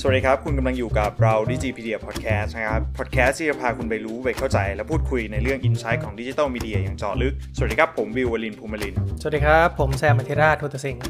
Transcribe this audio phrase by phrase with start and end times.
[0.00, 11.02] สวัสดีครับ คุณกำลังอยู่กับเรา Digipedia Podcast นะครับ Podcast ที่จะพาคุณไปรู้ไปเข้าใจ และพูดคุยในเรื่องอินไซต์ของดิจิทัลมีเดียอย่างเจาะลึก สวัสดีครับ ผมวิววลินภูมิลิน สวัสดีครับ ผมแซมอธิราชทุตสิงห์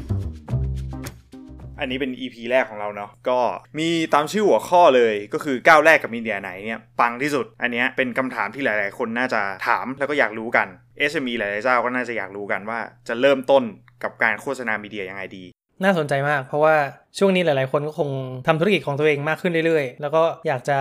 [1.79, 3.39] อันนี้เป็น EP แรกของเราเนาะก็
[3.79, 10.67] มีตามชื่อหัวข้อเลยก็คือก้าวแรกกับมีเดียไหนเนี่ยปังที่สุด อันเนี้ยเป็นคำถามที่หลาย ๆ คนน่าจะถามแล้วก็อยากรู้กัน
[11.11, 13.63] SME หลายๆเจ้าก็น่าจะอยากรู้กันว่าจะเริ่มต้น
[14.03, 15.43] กับการโฆษณามีเดียยังไงดี
[15.83, 16.75] น่าสนใจมาก เพราะว่า
[17.19, 18.09] ช่วงนี้หลาย ๆ คนก็คง
[18.47, 20.77] ทำธุรกิจของตัวเองมากขึ้นเรื่อย ๆ แล้วก็อยากจะ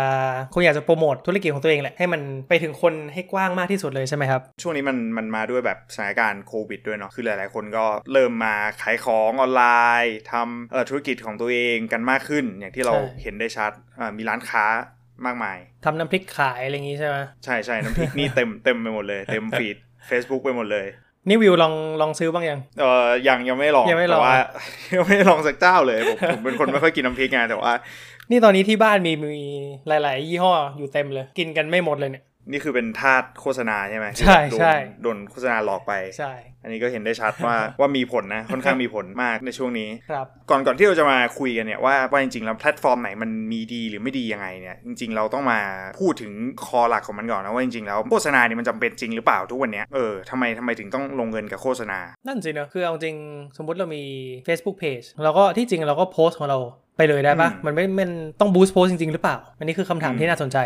[0.55, 9.63] คงอยากจะโปรโมทธุรกิจของตัวเองแหละให้มันไปถึงคนให้กว้างมากที่สุดเลยใช่ไหมครับ ช่วงนี้มันมันมาด้วยแบบสถานการณ์โควิดด้วยเนาะคือหลาย ๆ คนก็เริ่มมาขายของออนไล
[10.03, 14.67] น์ทำเอ่อธุรกิจของตัวเองกันมากขึ้น อย่างที่เราใช่เห็นได้ชัดอ่ามีร้านค้า
[15.27, 19.77] มากมายทำน้ำพริกขายอะไรอย่างงี้ใช่ไหมใช่ใช่น้ำพริกนี่เต็มเต็มไปหมดเลย เต็มฟีด
[20.11, 20.87] Facebook ไปหมดเลย
[21.29, 24.37] นี่วิวลองลองซื้อบ้างยังเออยังยังไม่ลองยังไม่ลองแต่ว่า
[24.95, 27.73] ยังไม่ลองสักเจ้าเลยผมผมเป็นคนไม่ค่อยกินน้ำพริกไงแต่ว่า
[28.31, 29.47] นี่ตอนนี้ที่บ้านมีมี
[29.89, 45.61] หลาย ๆ ยี่ห้ออยู่เต็มเลย กินกันไม่หมดเลยเนี่ย นี่คือเป็นทาสโฆษณาใช่ไหมใช่โดนใช่โดนโฆษณาหลอกไปใช่อันนี้ก็เห็นได้ชัดว่าว่ามีผลนะค่อนข้างมีผลมากในช่วงนี้ครับก่อนก่อนที่เราจะมาคุยกันเนี่ยว่าว่าจริงๆแล้วแพลตฟอร์มไหนมันมีดีหรือไม่ดียังไงเนี่ยจริง ๆ เราต้องมา
[46.01, 46.33] พูดถึง
[46.65, 53.17] คอหลักของมันก่อนนะว่าจริงๆแล้วโฆษณาเนี่ยมันจำเป็นจริงหรือเปล่าทุกวันเนี้ยเออทำไมทำไมถึงต้องลงเงินกับโฆษณา นั่นสิเนอะคือเอาจริง
[53.57, 54.03] สมมุติเรามี
[54.47, 56.59] Facebook Page เราก็ที่จริงเราก็โพสต์ของเรา
[56.97, 60.59] ไปเลยได้ปะอืมมันไม่มันต้องบูสต์โพสต์จริง ๆ หรือเปล่า อันนี้คือคำถามอืมที่น่าสนใจ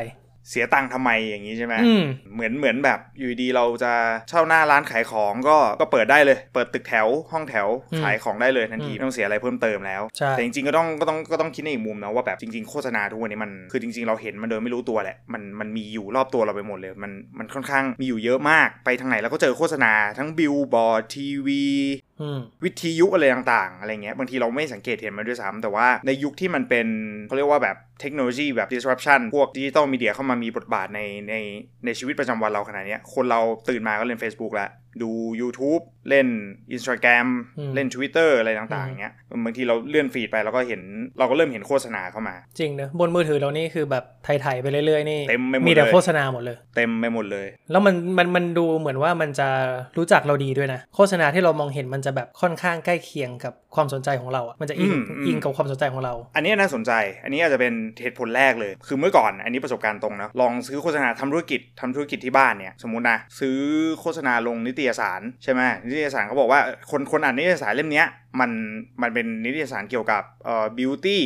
[0.48, 3.92] เสียตังค์ทำไมอย่างนี้ใช่ไหมอืมเหมือนเหมือนแบบอยู่ดีเราจะ
[4.28, 21.64] เช่าหน้าร้านขายของก็ก็เปิดได้เลย เปิดตึกแถวห้องแถวอืมขายของได้เลยทันทีอืมไม่ต้องเสียอะไรเพิ่มเติมแล้วใช่แต่จริงๆก็ต้องก็ต้องก็ต้องคิดในอีกมุมนะว่าแบบจริงๆโฆษณาทุกวันนี้มันคือจริง ๆ เราเห็นมันโดยไม่รู้ตัวแหละมันมันมีอยู่รอบตัวเราไปหมดเลย มันมันค่อนข้างมีอยู่เยอะมากไปทางไหนเราก็เจอโฆษณาทั้งบิลบอร์ดทีวี
[22.08, 22.09] อืม
[22.64, 26.86] วิทยุอะไรต่างๆ อะไรเงี้ยบางทีเราไม่สังเกตเห็นมันด้วยซ้ำแต่ว่าในยุคที่มันเป็น
[27.26, 31.34] เขาเรียกว่าแบบเทคโนโลยีแบบ disruption พวก digital media เข้ามามีบทบาทในใน
[31.84, 34.70] ในชีวิตประจำวันเราขนาดนี้คนเราตื่นมาก็เล่น Facebook แล้ว
[35.02, 36.28] ดู YouTube เล่น
[36.76, 37.26] Instagram
[37.58, 39.14] อืมเล่น Twitter อะไรต่างๆเงี้ย
[39.44, 40.82] บางทีเราเลื่อน feed ไปเราก็เห็น
[41.18, 49.48] เราก็เริ่มเห็นโฆษณาเข้ามา จริงเนอะบนมือถือเรานี่คือแบบไถๆไปเรื่อยๆนี่เต็มไปหมดมีแต่เลยโฆษณาหมดเลย เต็มไปหมดเลย แล้วมันมันมันดูเหมือนว่ามันจะ
[49.98, 56.92] รู้จักเราดีด้วยนะ โฆษณาที่เรามองเห็นมันจะแบบค่อนข้างใกล้เคียงกับความสนใจของเราอะมันจะอิงอืมอืมอิงกับความสนใจของเรา อันนี้น่าสนใจ
[57.24, 57.72] อันนี้อาจจะเป็น
[58.02, 63.58] เหตุผลแรกเลย คือเมื่อก่อนอันนี้ประสบการณ์ตรงนะลองซื้อโฆษณาทำธุรกิจทำธุรกิจที่บ้านเนี่ยสมมุตินะซื้อ
[64.00, 66.60] โฆษณาลงนิตยสารใช่ไหมนิตยสารเขาบอกว่า
[66.90, 68.06] คนคนอ่านนิตยสารเล่มเนี้ย
[68.40, 68.50] มัน
[69.02, 71.22] มันเป็นนิตยสารเกี่ยวกับเอ่อบิวตี้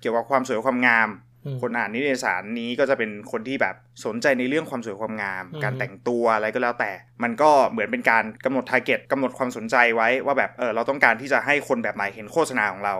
[0.00, 1.10] เกี่ยวกับความสวยความงาม
[1.44, 3.74] อืมคนอ่านนิตยสารนี้ก็จะเป็นคนที่แบบ
[4.04, 6.90] สนใจในเรื่องความสวยความงามอืมการแต่งตัวอะไรก็แล้วแต่
[7.22, 12.94] มันก็เหมือนเป็นการกำหนดทาร์เก็ตกำหนดความสนใจไว้ว่าแบบเออเราต้องการที่จะให้คนแบบไหนเห็นโฆษณาของเรา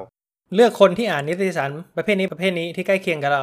[0.55, 3.43] เลือกคนที่อ่านนิตยสารประเภทนี้ประเภทนี้ที่ใกล้เคียงกับเรา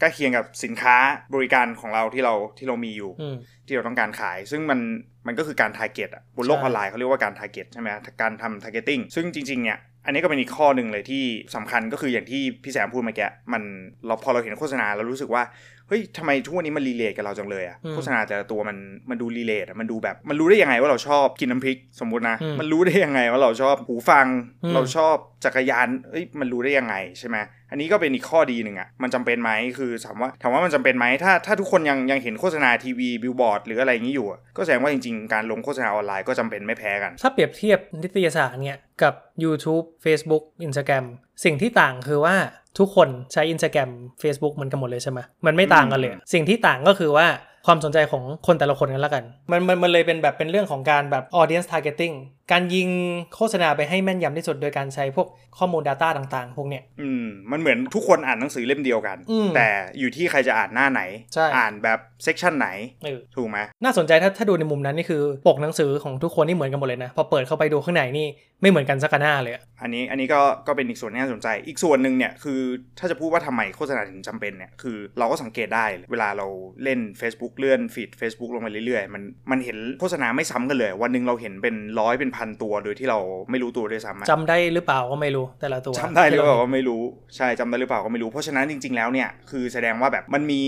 [0.00, 0.96] ใกล้เคียงกับสินค้า
[1.34, 3.36] บริการของเราที่เราที่เรามีอยู่อืม
[3.66, 4.80] ที่เราต้องการขาย ซึ่งมัน
[5.26, 7.88] มันก็คือการ target อะบนโลกใช่ออนไลน์เขาเรียกว่าการ target ใช่ไหม
[8.22, 13.62] การทำ targeting ซึ่งจริงๆเนี่ยอันนี้ก็เป็นอีกข้อหนึ่งเลยที่สำคัญก็คืออย่างที่พี่แสมพูดเมื่อกี้มัน
[14.06, 15.42] เราพอเราเห็นโฆษณาเรารู้สึกว่า
[15.88, 18.76] เฮ้ยทำไมทุกวันนี้มัน relate กับเราจังเลยอะโฆษณาแต่ละตัวมัน
[19.10, 24.26] มันดู relate อะมันดูแบบ มันรู้ได้ยังไงว่าเราชอบกินน้ำพริกสมมุตินะ มันรู้ได้ยังไงว่าเราชอบหูฟัง
[24.74, 27.36] เราชอบจักรยานเอ้ยมันรู้ได้ยังไงใช่ไหม
[27.72, 41.04] อันนี้ก็เป็นอีกข้อดีหนึ่งอะมันจำเป็นไหมคือถามว่าถามว่ามันจำเป็นไหมถ้าถ้าทุกคนยังยังเห็นโฆษณาทีวีบิลบอร์ดหรืออะไรอย่างนี้อยู่อะก็แสดงว่าจริงๆ การลงโฆษณาออนไลน์ก็จำเป็นไม่แพ้กัน ถ้าเปรียบเทียบนิตยสารเนี่ยกับ YouTube Facebook Instagram
[41.44, 42.36] สิ่งที่ต่างคือว่า
[42.78, 43.90] ทุกคนใช้ Instagram
[44.22, 47.26] Facebook เหมันกันหมดเลยใช่ไหมมันไม่ต่างกันเลย สิ่งที่ต่างก็คือว่า
[47.66, 52.14] ความสนใจของคนแต่ละคนกันละกัน มันมันมันเลยเป็นแบบเป็นเรื่องของการแบบ audience targeting
[52.52, 52.88] การยิง
[53.34, 55.26] โฆษณาไปให้แม่นยำที่สุดโดยการใช้พวก
[55.58, 59.68] ข้อมูล Data ต่าง ๆ พวกเนี้ยอืมมันเหมือนทุกคนอ่านหนังสือเล่มเดียวกันอืมแต่
[59.98, 61.02] อยู่ที่ใครจะอ่านหน้าไหน
[61.34, 62.68] ใช่อ่านแบบเซกชันไหน
[63.04, 68.26] เออถูกไหมน่าสนใจถ้าถ้าดูในมุมนั้นนี่คือปกหนังสือของทุกคนนี่เหมือนกันหมดเลยนะ พอเปิดเข้าไปดูข้างในนี่
[68.62, 72.60] ไม่เหมือนกันสักหน้าเลยอะอันนี้อันนี้ก็ก็เป็นอีกส่วนที่น่าสนใจ อีกส่วนหนึ่งเนี่ยคือ
[72.98, 76.46] ถ้าจะพูดว่าทำไมโฆษณาถึงจำเป็นเนี่ยคือเราก็สังเกตได้เลยเวลาเรา
[76.84, 83.18] เล่น Facebook เลื่อนฟีด Facebook ลงไปเรื่อยๆ มันมันเห็นโฆษณาไม่ซ้ำกันเลย วันหนึ่งเราเห็นเป็นร้อยเป็นพันตัวโดยที่เรา
[83.50, 87.02] ไม่รู้ตัวด้วยซ้ำอะจำได้หรือเปล่าก็ไม่รู้แต่ละตัวจำได้หรือเปล่าที่ก็ไม่รู้
[87.36, 90.62] ใช่จำได้หรือเปล่าก็ไม่รู้เพราะฉะนั้นจริง ๆแล้วเนี่ยคือแสดงว่าแบบมันมี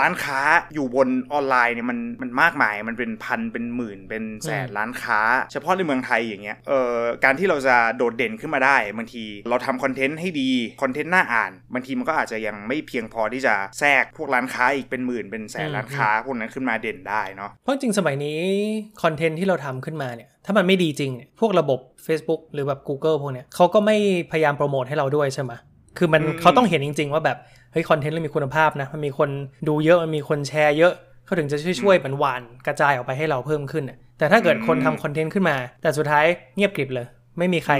[0.00, 0.40] ร้านค้า
[0.74, 5.20] อยู่บนออนไลน์เนี่ยมันมันมากมายมันเป็นพันเป็นหมื่นเป็นแสนร้านค้า
[5.52, 10.50] เฉพาะในเมืองไทยอย่างเงี้ยเอ่อการที่เราจะโดดเด่นขึ้นมาได้บางทีเราทำคอนเทนต์ให้ดี
[10.82, 18.38] คอนเทนต์น่าอ่านบางทีมันก็อาจจะยังไม่เพียงพอที่จะแทรกพวกร้านค้าอีกเป็นหมื่นเป็นแสนร้านค้าพวกนั้นขึ้นมาเด่นได้เนาะเพราะจริงสมัยนี้
[19.02, 23.96] คอนเทนต์ที่เราทำขึ้นมาเนี่ยถ้ามันไม่ดีจริงเนี่ยพวกระบบ Facebook หรือแบบ Google พวกเนี้ยเขาก็ไม่
[24.32, 25.52] พยายามโปรโมทให้เราด้วยใช่ไหม
[25.98, 27.38] คือมันอืมเขาต้องเห็นจริง ๆ ว่าแบบ
[27.72, 29.30] เฮ้ยคอนเทนต์เรามีคุณภาพนะมันมีคน
[29.68, 30.92] ดูเยอะมันมีคนแชร์เยอะ
[31.24, 36.26] เขาถึงจะช่วยช่วยๆเหมือนหวานกระจายออกไปให้เราเพิ่มขึ้นน่ะแต่ถ้าเกิดคนทำคอนเทนต์ขึ้นมา แต่สุดท้าย
[36.56, 37.06] เงียบกริบเลย
[37.38, 37.74] ไม่มีใคร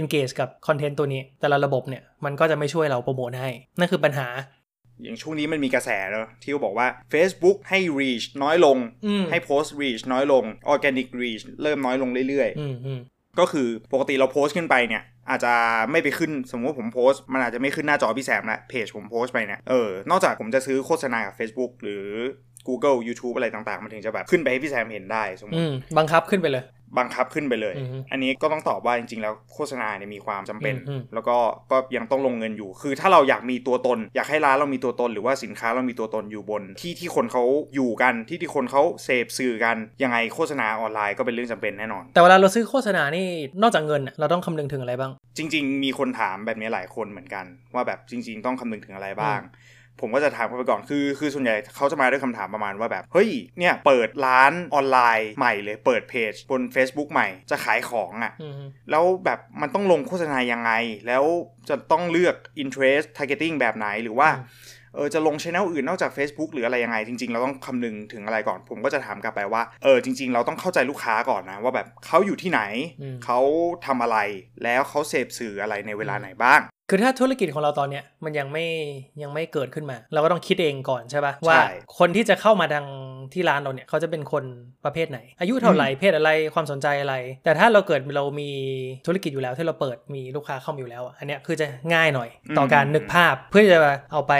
[0.00, 4.26] engage กับคอนเทนต์ตัวนี้ แต่ละระบบเนี่ย มันก็จะไม่ช่วยเราโปรโมทให้ นั่นคือปัญหา
[5.02, 8.76] อย่างช่วงนี้มันมีกระแสเนอะที่เขาบอกว่า Facebook ให้ reach น้อยลง
[9.06, 15.54] อืมให้ post reach น้อยลง organic reach เริ่มน้อยลงเรื่อยอืมอืมๆก็คือปกติเราโพสต์ขึ้นไปเนี่ยอาจจะ
[15.90, 22.06] ไม่ไปขึ้นสมมติว่าผมโพสต์ มันอาจจะไม่ขึ้นหน้าจอพี่แซมละเพจผมโพสต์ไปเนี่ยเออนอกจากผมจะซื้อโฆษณากับ Facebook หรือ
[22.68, 26.64] Google YouTube อะไรต่างๆ มันถึงจะแบบขึ้นไปให้พี่แซมเห็นได้สมมอืติมบังคับขึ้นไปเลย
[26.98, 31.36] บังคับขึ้นไปเลยอือฮึอันนี้ก็ต้องตอบว่าจริงๆ แล้วโฆษณาเนี่ยมีความจำเป็นอืมอืมแล้วก็
[31.70, 37.44] ก็ยังต้องลงเงินอยู่ คือถ้าเราอยากมีตัวตน อยากให้ร้านเรามีตัวตน หรือว่าสินค้าเรามีตัวตนอยู่บน ที่ที่คนเขา
[37.74, 43.26] อยู่กันที่ที่คนเขาเสพสื่อกันยังไงโฆษณาออนไลน์ก็เป็นเรื่องจำเป็นแน่นอน แต่เวลาเราซื้อโฆษณานี่
[43.62, 49.40] นอกจากเงินน่ะเราต้องคำนึงถึงอะไรบ้าง จริง ๆ มีคนถามแบบนี้หลายคนเหมือนกัน ว่าแบบจริง ๆ ต้องคำนึงถึงอะไรบ้าง
[50.02, 58.54] ผมก็จะถามเขาไปก่อนคือคือส่วนใหญ่เขาจะมาด้วยคำถามประมาณว่าแบบ เฮ้ยเนี่ยเปิดร้านออนไลน์ใหม่เลยเปิดเพจบน Facebook ใหม่จะขายของอะ่ะอืม
[58.90, 60.72] แล้วแบบมันต้องลงโฆษณายังไง
[61.06, 61.24] แล้ว
[61.68, 72.60] จะต้องเลือก interest targeting แบบไหนหรือว่าอืมเออจะลงช่องอื่นนอกจาก Facebook หรืออะไรยังไง จริง ๆ เราต้องคำนึงถึงอะไรก่อน ผมก็จะถามกลับไปว่าเออจริง ๆ เราต้องเข้าใจลูกค้าก่อนนะ ว่าแบบเขาอยู่ที่ไหน
[73.02, 73.40] อืมเขา
[73.86, 74.18] ทำอะไร
[74.64, 76.60] แล้วเขาเสพสื่ออะไรในเวลาไหนบ้าง
[76.94, 78.66] คือถ้าธุรกิจของเราตอนเนี้ยมันยังไม่
[79.22, 81.58] ยังไม่เกิดขึ้นมา เราก็ต้องคิดเองก่อนใช่ปะใช่ว่า
[81.98, 82.86] คนที่จะเข้ามาทาง
[83.32, 84.44] ที่ร้านเราเนี่ยเขาจะเป็นคน
[84.84, 88.50] ประเภทไหน อายุเท่าไหร่เพศอะไรความสนใจอะไร แต่ถ้าเราเกิดเรามี
[89.06, 92.28] ธุรกิจอยู่แล้วที่เราเปิดมีลูกค้าเข้ามาอยู่แล้วอะอันเนี้ยคือจะง่ายหน่อย
[92.58, 93.78] ต่อการนึกภาพเพื่อจะ
[94.12, 94.34] เอาไป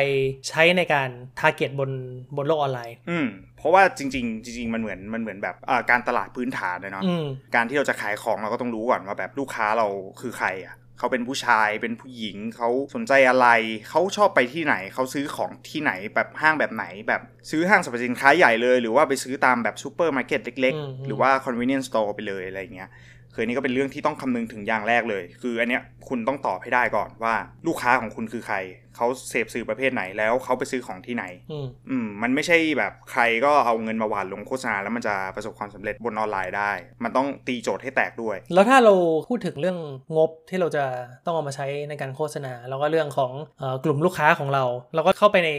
[0.48, 1.08] ใช้ในการ
[1.38, 1.90] ทาร์เก็ตบน
[2.36, 3.26] บนโลกออนไลน์ อืม
[3.58, 9.86] เพราะว่าจริง ๆ จริง ๆ มันเหมือนมันเหมือนแบบอ่าการตลาดพื้นฐานเลยเนาะอืมการที่เราจะขายของเราก็ต้องรู้ก่อนว่าแบบลูกค้าเรา
[10.20, 13.48] คือใครอะ เขาเป็นผู้ชายเป็นผู้หญิงเขาสนใจอะไร
[13.90, 22.90] เขาชอบไปที่ไหน เขาซื้อของที่ไหนแบบห้างแบบไหน แบบซื้อห้างสรรพสินค้าใหญ่เลย หรือว่าไปซื้อตามแบบซูเปอร์มาร์เก็ตเล็กอืมๆหรือว่า convenience store ไปเลยอะไรอย่างเงี้ย
[23.34, 27.34] คืออันนี้ก็เป็นเรื่องที่ต้องคำนึงถึงอย่างแรกเลย คืออันเนี้ยคุณต้องตอบให้ได้ก่อนว่า
[27.66, 28.56] ลูกค้าของคุณคือใคร
[28.96, 36.72] เขาเสพสื่อประเภทไหนแล้วเขาไปซื้อของที่ไหนอืมอืมมันไม่ใช่แบบใครก็เอาเงินมาหว่านลงโฆษณาแล้วมันจะประสบความสำเร็จบนออนไลน์ได้
[37.04, 38.94] มันต้องตีโจทย์ให้แตกด้วย แล้วถ้าเรา
[39.28, 39.78] พูดถึงเรื่อง
[40.16, 40.84] งบที่เราจะ
[41.26, 45.50] ต้องเอามาใช้ในการโฆษณา แล้วก็เรื่องของเออกลุ่มลูกค้าของเราเราก็เข้าไปใน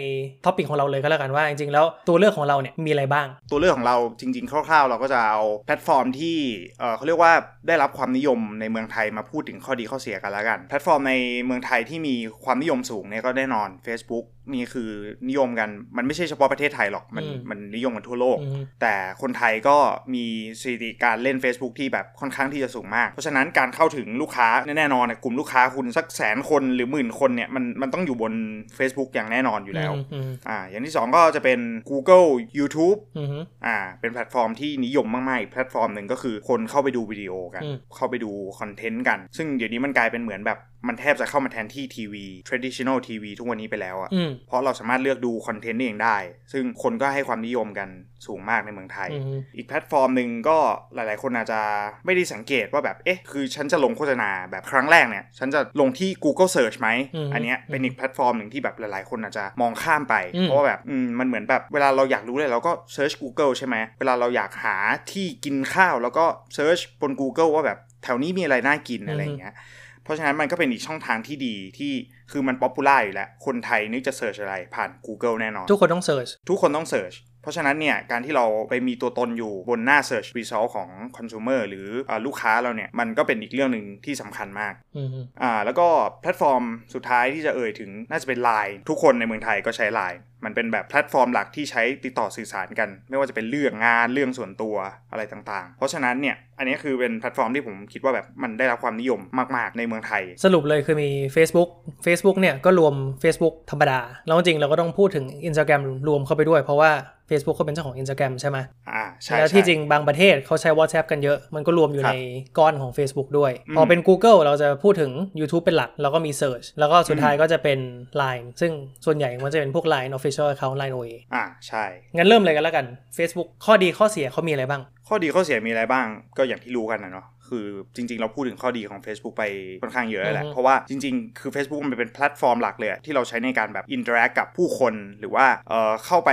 [0.45, 6.37] topic ของเราเลยก็แล้วกันว่าจริงๆแล้วตัวเลือกของเราเนี่ยมีอะไรบ้าง ตัวเลือกของเราจริง ๆ คร่าวๆ เราก็จะเอาแพลตฟอร์มที่
[6.79, 7.33] เออเขาเรียกว่า
[7.67, 11.13] ได้รับความนิยมในเมืองไทยมาพูดถึงข้อดีข้อเสียกันแล้วกัน แพลตฟอร์มใน
[11.45, 12.15] เมืองไทยที่มี
[12.45, 14.89] ความนิยมสูงเนี่ยก็แน่นอน Facebook นี่คือ
[15.29, 19.77] นิยมกันมันไม่ใช่เฉพาะประเทศไทยหรอก มันอืมมันนิยมกันทั่วโลกอืมแต่คนไทยก็
[20.13, 20.25] มี
[20.61, 24.47] สถิติการเล่น Facebook ที่แบบค่อนข้างที่จะสูงมาก เพราะฉะนั้นการเข้าถึงลูกค้า
[24.77, 28.33] แน่นอนเนี่ยกลุ่มลูกค้าคุณสักแสนคนหรือหมื่นคนเนี่ยมันมันต้องอยู่บน
[28.77, 31.59] Facebook อย่างแน่นอนอยู่แล้วอืมอ่าอย่างที่ 2 ก็จะเป็น
[31.89, 32.27] Google
[32.59, 46.17] YouTube อืมอืมอ่าเป็นแพลตฟอร์มที่นิยมมากๆอีกแพลตฟอร์มหนึ่งก็คือคนเข้าไปดูวิดีโอกันอืมเข้าไปดูคอนเทนต์กัน ซึ่งเดี๋ยวนี้มันกลายเป็นเหมือนแบบ มันแทบจะเข้ามาแทนที่ทีวี traditional TV ทุกวันนี้ไปแล้วอะอืมเพราะเราสามารถเลือกดูคอนเทนต์เองได้
[46.53, 47.89] ซึ่งคนก็ให้ความนิยมกัน
[48.25, 50.57] สูงมากในเมืองไทยอืมอีกแพลตฟอร์มหนึ่งก็
[50.95, 51.61] หลาย ๆ คนอาจจะ
[52.05, 64.75] ไม่ได้สังเกตว่าแบบ เอ๊ะ คือฉันจะลงโฆษณาแบบครั้งแรกเนี่ย ฉันจะลงที่ Google Search ไหมอืมอันเนี้ยเป็นอีกแพลตฟอร์มหนึ่งที่แบบหลาย ๆ คนอาจจะมองข้ามไปอืมเพราะว่าแบบอืมมันเหมือนแบบเวลาเราอยากรู้เลยเราก็ Search Google ใช่ไหม เวลาเราอยากหา
[65.11, 66.25] ที่กินข้าว แล้วก็
[66.57, 69.55] Search บน Google ว่าแบบแถวนี้มีอะไรน่ากินอะไรอย่างเงี้ย
[70.03, 71.93] เพราะฉะนั้นมันก็เป็นอีกช่องทางที่ดีที่
[72.31, 80.89] คือมัน popular อยู่แล้ว คนไทยนึกจะ search อะไรผ่าน Google แน่นอน ทุกคนต้อง search ทุกคนต้อง Search เพราะฉะนั้นเนี่ยการที่เราไปมีตัวตนอยู่บนหน้า Search Result ของ
[81.17, 85.09] Consumer หรืออาลูกค้าเราเนี่ย มันก็เป็นอีกเรื่องหนึ่งที่สำคัญมากอืม
[85.41, 85.87] อ่าแล้วก็
[86.21, 94.75] แพลตฟอร์มสุดท้ายที่จะเอ่ยถึงน่าจะเป็น Line ทุกคนในเมืองไทยก็ใช้ Line มันเป็นแบบแพลตฟอร์มหลักที่ใช้ติดต่อสื่อสารกัน ไม่ว่าจะเป็นเรื่องงานเรื่องส่วนตัว
[95.11, 99.19] อะไรต่างๆ เพราะฉะนั้นเนี่ยอันนี้คือเป็นแพลตฟอร์มที่ผมคิดว่าแบบมันได้รับความนิยม
[99.55, 101.69] มาก ๆ ในเมืองไทย สรุปเลยคือมี Facebook
[102.05, 106.91] Facebook เนี่ยก็รวม Facebook ธรรมดา แล้วจริงๆเราก็ต้องพูดถึง Instagram รวมเข้าไปด้วยเพราะว่า
[107.29, 108.57] Facebook เขาเป็นเจ้าของ Instagram ใช่ไหม
[108.91, 117.79] อ่าใช่แล้วที่ใช่จริงบางประเทศเขาใช้ WhatsApp กันเยอะ มันก็รวมอยู่ครัในบก้อนของ Facebook ด้วยอืมพอเป็น Google เราจะพูดถึง YouTube เป็นหลัก แล้วก็มี Search แล้วก็สุดท้ายก็จะเป็น
[118.21, 118.71] Line ซึ่ง
[119.05, 121.83] ส่วนใหญ่มันจะเป็นพวก Line Official Account Line OA อ่าใช่
[122.15, 122.85] งั้นเริ่มเลยกันแล้วกัน
[123.17, 129.43] Facebook ข้อดีข้อเสียเขามีอะไรบ้าง ข้อดีข้อเสียมีอะไรบ้าง ก็อย่างที่รู้กันนะเนาะคือคือจริง ๆ เราพูดถึงข้อดีของ Facebook ไป
[129.81, 136.31] ค่อนข้างเยอะแหละอือฮึเพราะว่าจริง ๆ คือ Facebook มันเป็นแพลตฟอร์มหลักเลยอะที่เราใช้ในการแบบ interact กับผู้คนหรือว่าเอ่อเข้าไป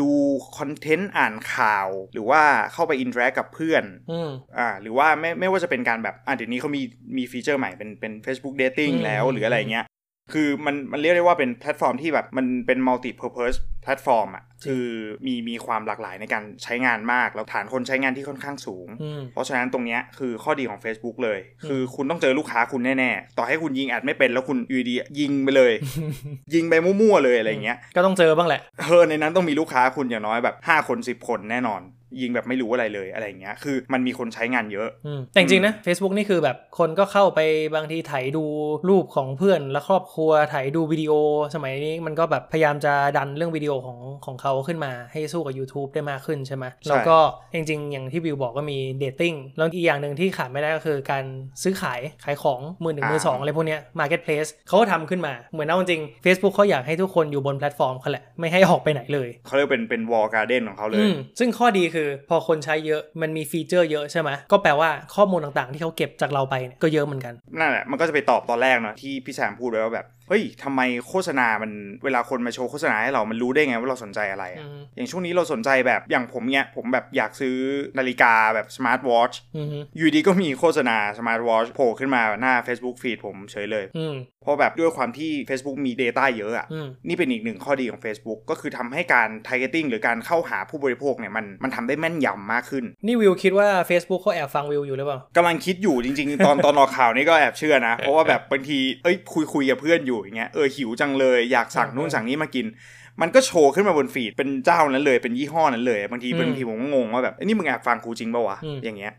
[0.00, 0.08] ดู
[0.58, 2.42] คอนเทนต์อ่านข่าว หรือว่า
[2.72, 6.82] เข้าไป interact กับเพื่อนอืมอ่าหรือว่าไม่ไม่ว่าจะเป็นการแบบอ่าเดี๋ยวนี้เขามี
[7.16, 9.84] มีฟีเจอร์ใหม่เป็นเป็น Facebook Dating อืมแล้วหรืออะไรเงี้ย
[10.32, 14.86] คือมันมันเรียกได้ว่าเป็นแพลตฟอร์มที่แบบมันเป็น multi purpose แพลตฟอร์มอะคือ
[15.26, 25.72] มีมีความหลากหลายในการใช้งานมาก แล้วฐานคนใช้งานที่ค่อนข้างสูงอืมเพราะฉะนั้นตรงเนี้ยคือข้อดีของ Facebook เลย คือคุณต้องเจอลูกค้าคุณแน่ๆ ต่อให้คุณยิง ad ไม่เป็นแล้วคุณอยู่ดีๆยิงไปเลย
[26.54, 31.82] ยิงไปมั่วๆเลยอะไรเงี้ยก็ต้องเจอบ้างแหละเออในนั้นต้องมีลูกค้าคุณอย่างน้อยแบบ 5 คน 10 คนแน่นอน
[32.20, 37.40] ยิงแบบไม่รู้อะไรเลยอะไรเงี้ย คือมันมีคนใช้งานเยอะอืมแต่จริงๆนะ Facebook นี่คือแบบคนก็เข้าไป
[37.74, 38.44] บางทีถ่ายดู
[38.88, 41.12] รูปของเพื่อนและครอบครัวถ่ายดูวิดีโอ
[41.54, 47.16] สมัยนี้มันก็แบบพยายามจะดันเรื่องวิดีโอของของเขาขึ้นมาให้สู้กับ YouTube ได้มากขึ้นใช่ไหมแล้วก็
[47.54, 51.24] จริง ๆ อย่างที่บิวบอกก็มี dating แล้วอีกอย่างหนึ่งที่ขาดไม่ได้ก็คือการ
[51.62, 71.72] ซื้อขายขายของมือหนึ่งมือสองอะไรพวกเนี้ย Marketplace เขาก็ทำขึ้นมาเหมือนเอาจริงๆ Facebook เขาอยากให้ทุกคนอยู่บนแพลตฟอร์มเขาแหละไม่ให้ออกไปไหนเลยเขาเรียกเป็นเป็น walled garden ของเขาเลยอืมซึ่งข้อดีคือพอคนใช้เยอะมันมีฟีเจอร์เยอะใช่ไหมก็แปลว่าข้อมูลต่างๆ ที่เขาเก็บจากเราไปเนี่ยก็เยอะเหมือนกันนั่นแหละมันก็จะไปตอบตอนแรกเนาะที่พี่แซมพูดไว้ว่าแบบ เฮ้ยทำไมโฆษณามัน
[72.04, 77.56] เวลาคนมาโชว์โฆษณาให้เรามันรู้ได้ไงว่าเราสนใจอะไรอะอืมอย่างช่วงนี้เราสนใจแบบอย่างผมเนี่ยผมแบบอยากซื้อ
[77.98, 96.46] นาฬิกาแบบสมาร์ทวอชอืมอยู่ดีๆก็มีโฆษณาสมาร์ทวอชโผล่ขึ้นมาหน้า Facebook Feed ผมเฉยเลยอืมเพราะแบบด้วยความที่ Facebook มี Data เยอะอะอืมนี่เป็นอีกหนึ่งข้อดีของ Facebook ก็คือทำให้การ targeting หรือการเข้าหาผู้บริโภคเนี่ยมันมันทำได้แม่นยำมากขึ้น นี่วิวคิดว่า Facebook เขาแอบฟังวิวอยู่หรือเปล่ากำลังคิดอยู่จริง ๆ
[96.46, 102.66] ตอนตอนออกข่าวนี้ก็แอบเชื่อนะ เพราะว่าแบบบางทีเอ้ยคุยคุยกับเพื่อนอยู่อย่างเงี้ยเออหิวจังเลยอยากสั่งนู่นสั่งนี้มากิน
[103.20, 109.12] มันก็โชว์ขึ้นมาบนฟีดเป็นเจ้านั้นเลยเป็นยี่ห้อนั้นเลย บางทีอืมบางทีผมก็งงว่าแบบเอ้ยนี่มึงแอบฟังกูจริงปะวะอืมอย่างเงี้ย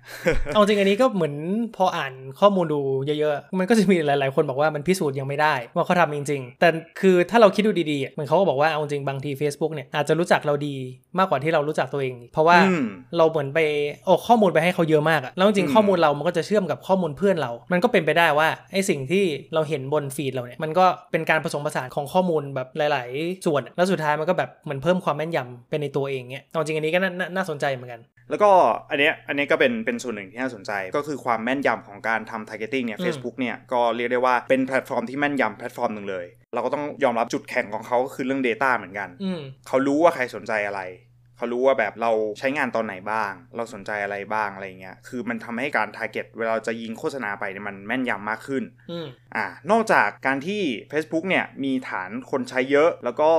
[0.53, 1.35] เอาจริงอันนี้ก็เหมือน
[1.75, 2.79] พออ่านข้อมูลดู
[3.19, 6.67] เยอะๆ มันก็จะมีหลายๆ คนบอกว่ามันพิสูจน์ยังไม่ได้ว่าเขาทำจริง ๆ แต่
[6.99, 10.75] คือถ้าเราคิดดูดีๆอะเหมือนเขาก็บอกว่าเอาจริงบางที Facebook เนี่ยอาจจะรู้จักเราดี
[11.19, 12.85] มากกว่าที่เรารู้จักตัวเอง เพราะว่าอืม
[13.17, 13.59] เราเหมือนไป
[14.05, 28.51] เอาข้อมูลไปให้เขาเยอะมากอะแล้วจริงอืมๆข้อมูลเรามันก็จะเชื่อมกับข้อมูลเพื่อนเรา มันก็เป็นไปได้ว่าไอ้สิ่งที่เราเห็นบนฟีดเราเนี่ยมันก็เป็นการผสมผสานของข้อมูลแบบหลาย ๆ ส่วนอะแล้วสุดท้ายมันก็แบบเหมือนเพิ่มความแม่นยำเป็นในตัวเองเนี่ยเอาจริงอันนี้ก็น่าน่าน่าสนใจเหมือนกัน แล้วก็
[28.89, 40.81] อันเนี้ยอันเนี้ยก็เป็นเป็นส่วนหนึ่งที่น่าสนใจ ก็คือความแม่นยำของการทำ targeting เนี่ยอืม Facebook เนี่ยก็เรียกได้ว่าเป็นแพลตฟอร์มที่แม่นยำแพลตฟอร์มหนึ่งเลย เราก็ต้องยอมรับจุดแข็งของเขาก็คือเรื่อง Data เหมือนกันอืมเขารู้ว่าใครสนใจอะไร
[41.41, 53.31] เขารู้ว่าแบบเราใช้งานตอนไหนบ้าง เราสนใจอะไรบ้างอะไรเงี้ย คือมันทำให้การ target เวลาเราจะยิงโฆษณาไปเนี่ยมันแม่นยำมากขึ้นอืมอ่านอกจากการที่ Facebook เนี่ยมีฐานคนใช้เยอะ แล้วก็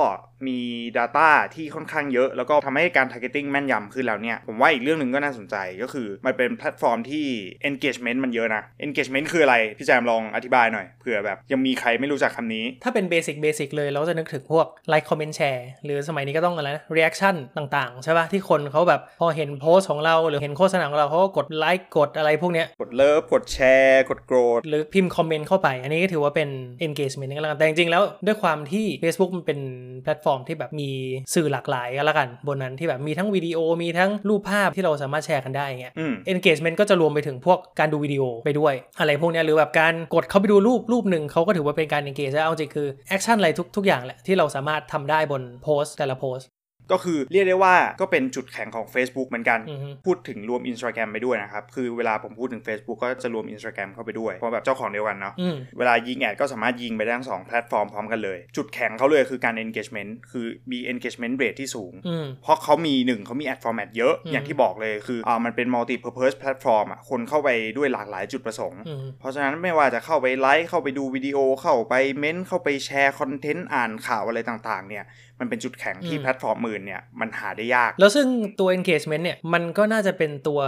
[0.47, 0.59] มี
[0.97, 7.25] Data ที่ค่อนข้างเยอะ แล้วก็ทำให้การ targeting แม่นยำขึ้นแล้วเนี่ย ผมว่าอีกเรื่องหนึ่งก็น่าสนใจก็คือ มันเป็นแพลตฟอร์มที่
[7.69, 22.89] engagement มันเยอะนะ engagement คืออะไร พี่แจมลองอธิบายหน่อยเผื่อแบบยังมีใครไม่รู้จักคำนี้ ถ้าเป็น basic basic เลยเราก็จะนึกถึงพวก like comment share หรือสมัยนี้ก็ต้องอะไรนะ reaction ต่างๆใช่ป่ะที่คนเขาแบบพอเห็นโพสต์ของเราหรือเห็นโฆษณาของเราเขาก็กดไลค์กดอะไรพวกเนี้ยกด
[22.95, 26.49] love กดแชร์กดโกรธหรือพิมพ์คอมเมนต์เข้าไป อันนี้ก็ถือว่าเป็น
[26.87, 29.59] engagement ก็แล้วกันแต่จริงๆแล้วด้วยความที่ Facebook มันเป็น
[30.03, 30.89] แพลตฟอร์มที่แบบมี
[31.33, 46.47] สื่อหลากหลายก็แล้วกัน บนนั้นที่แบบมีทั้งวิดีโอมีทั้งรูปภาพที่เราสามารถแชร์กันได้เงี้ยอืม engagement ก็จะรวมไปถึงพวกการดูวิดีโอไปด้วย อะไรพวกเนี้ยหรือแบบการกดเข้าไปดูรูปรูปหนึ่งเขาก็ถือว่าเป็นการ engage แล้วเอาจริงคือ action อะไรทุกทุกอย่างแหละที่เราสามารถทำได้บนโพสต์แต่ละโพสต์
[46.91, 61.35] ก็คือเรียกได้ว่าก็เป็นจุดแข็งของ Facebook เหมือนกันอือฮึพูดถึงรวม Instagram ไปด้วยนะครับ คือเวลาผมพูดถึง Facebook ก็จะรวม Instagram เข้าไปด้วย เพราะแบบเจ้าของเดียวกันเนาะอืมเวลายิงแอดก็สามารถยิงไปได้ทั้งสองแพลตฟอร์มพร้อมกันเลย จุดแข็งเขาเลยคือการ engagement คือมี engagement
[61.41, 75.05] rate ที่สูงอืมเพราะเขามีหนึ่งเขามี ad format เยอะอืมอย่างที่บอกเลยคืออ่ามันเป็น multi purpose platform อะคนเข้าไปด้วยหลากหลายจุดประสงค์อืมเพราะฉะนั้นไม่ว่าจะเข้าไปไลค์เข้าไปดูวิดีโอเข้าไปเม้นต์เข้าไปแชร์คอนเทนต์อ่านข่าวอะไรต่างๆเนี่ย
[75.43, 78.27] มันเป็นจุดแข็งที่อืมแพลตฟอร์มอื่นเนี่ยมันหาได้ยาก แล้วซึ่ง
[78.59, 80.61] ตัว engagement เนี่ยมันก็น่าจะเป็นตัว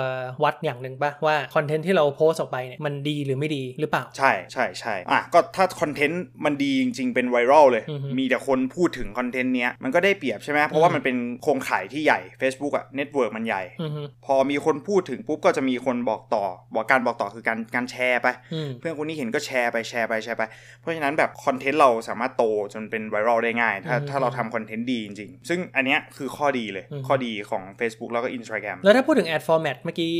[0.43, 20.43] วัดอย่างหนึ่งปะว่าคอนเทนต์ที่เราโพสต์ออกไปเนี่ยมันดีหรือไม่ดีหรือเปล่า ใช่ใช่ใช่อะก็ถ้าคอนเทนต์มันดีจริง ๆ เป็นไวรัลเลยอือฮึมีแต่คนพูดถึงคอนเทนต์เนี้ยมันก็ได้เปรียบใช่ไหมเพราะว่าอืมมันเป็นโครงข่ายที่ใหญ่ Facebook อะ network มันใหญ่อืมฮึพอมีคนพูดถึงปุ๊บก็จะมีคนบอกต่อ บอกการบอกต่อคือการการแชร์ไปอืมเพื่อนคนนี้เห็นก็แชร์ไปแชร์ไปแชร์ไป
[20.81, 30.13] เพราะฉะนั้นแบบคอนเทนต์เราสามารถโตจนเป็นไวรัลได้ง่าย ถ้าอืมถ้าเราทำคอนเทนต์ดีจริงๆ ซึ่งอันเนี้ยคือข้อดีเลยอืมข้อดีของ Facebook แล้วก็ Instagram แล้วถ้าพูดถึง ad format เมื่อกี้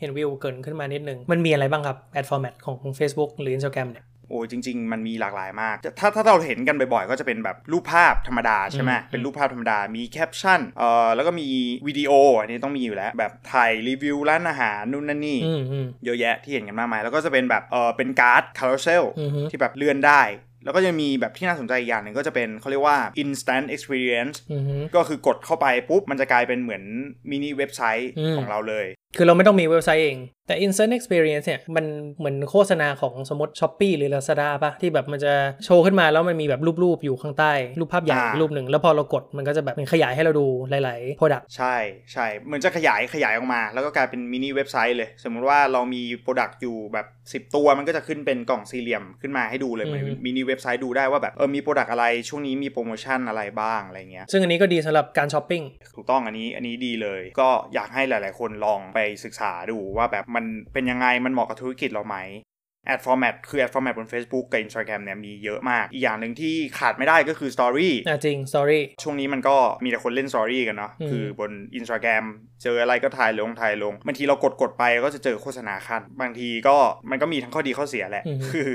[0.00, 11.08] เห็นวิวเกริ่นขึ้นมานิดนึง มันมีอะไรบ้างครับ ad format ของ Facebook หรือ Instagram เนี่ยโอ้จริง ๆ มันมีหลากหลายมาก ถ้าถ้าเราเห็นกันบ่อยๆ ก็จะเป็นแบบรูปภาพธรรมดาใช่ไหมอืมเป็นรูปภาพธรรมดา มีแคปชั่น เอ่อ
[11.14, 11.48] แล้วก็มี
[11.86, 20.22] วิดีโอ อันนี้ต้องมีอยู่แล้ว แบบถ่ายรีวิวร้านอาหารนู่นนั่นนี่อืมอืมเยอะแยะที่เห็นกันมากมาย แล้วก็จะเป็นแบบ เออเป็นการ์ด carousel อือฮึที่แบบเลื่อนได้
[20.64, 26.82] แล้วก็จะมีแบบที่น่าสนใจอีกอย่างหนึ่งก็จะเป็นเขาเรียกว่า instant experience อือฮึก็คือกดเข้าไปปุ๊บ มันจะกลายเป็นเหมือน
[27.30, 28.86] มินิเว็บไซต์อืมของเราเลย
[29.16, 31.84] คือเราไม่ต้องมีเว็บไซต์เอง แต่ Instant Experience เนี่ย มัน
[32.18, 35.32] เหมือนโฆษณาของสมมติ Shopee หรือ Lazada ป่ะที่แบบมันจะ
[35.64, 41.74] โชว์ขึ้นมาแล้วมันมีแบบรูปๆ อยู่ข้างใต้ รูปภาพใหญ่อ่ารูปหนึ่ง แล้วพอเรากดมันก็จะแบบมันขยายให้เราดูหลายๆ Product ใช่
[42.12, 55.62] ใช่เหมือนจะขยายขยายออกมา แล้วก็กลายเป็นมินิเว็บไซต์เลย สมมุติว่าเรามี product อยู่แบบ 10 ตัวมันก็จะขึ้นเป็นกล่องสี่เหลี่ยมขึ้นมาให้ดูเลยเหมือนอืมมินิเว็บไซต์ดูได้ว่าแบบเออมี product อะไรช่วงนี้มีโปรโมชั่นอะไรบ้างอะไรเงี้ยซึ่งอันนี้ก็ดีสำหรับการช้อปปิ้ง
[55.94, 62.16] ถูกต้องอันนี้อันนี้ดีเลย ก็อยากให้หลาย ๆ คนลองไปศึกษาดูว่าแบบมันเป็นยังไงมันเหมาะกับธุรกิจเราไหม
[62.86, 70.58] ad format คือ ad format บน Facebook กับ Instagram เนี่ยมีเยอะมาก อีกอย่างหนึ่งที่ขาดไม่ได้ก็คือ Story อะจริง Story ช่วงนี้มันก็มีแต่คนเล่น Story
[70.68, 72.24] กันเนาะอืมคือบน Instagram
[72.62, 76.76] เจออะไรก็ถ่ายลงถ่ายลงบางทีเรากดกดไปก็จะเจอโฆษณาคั่นบางทีก็
[77.10, 78.68] มันก็มีทั้งข้อดีข้อเสียแหละ คือ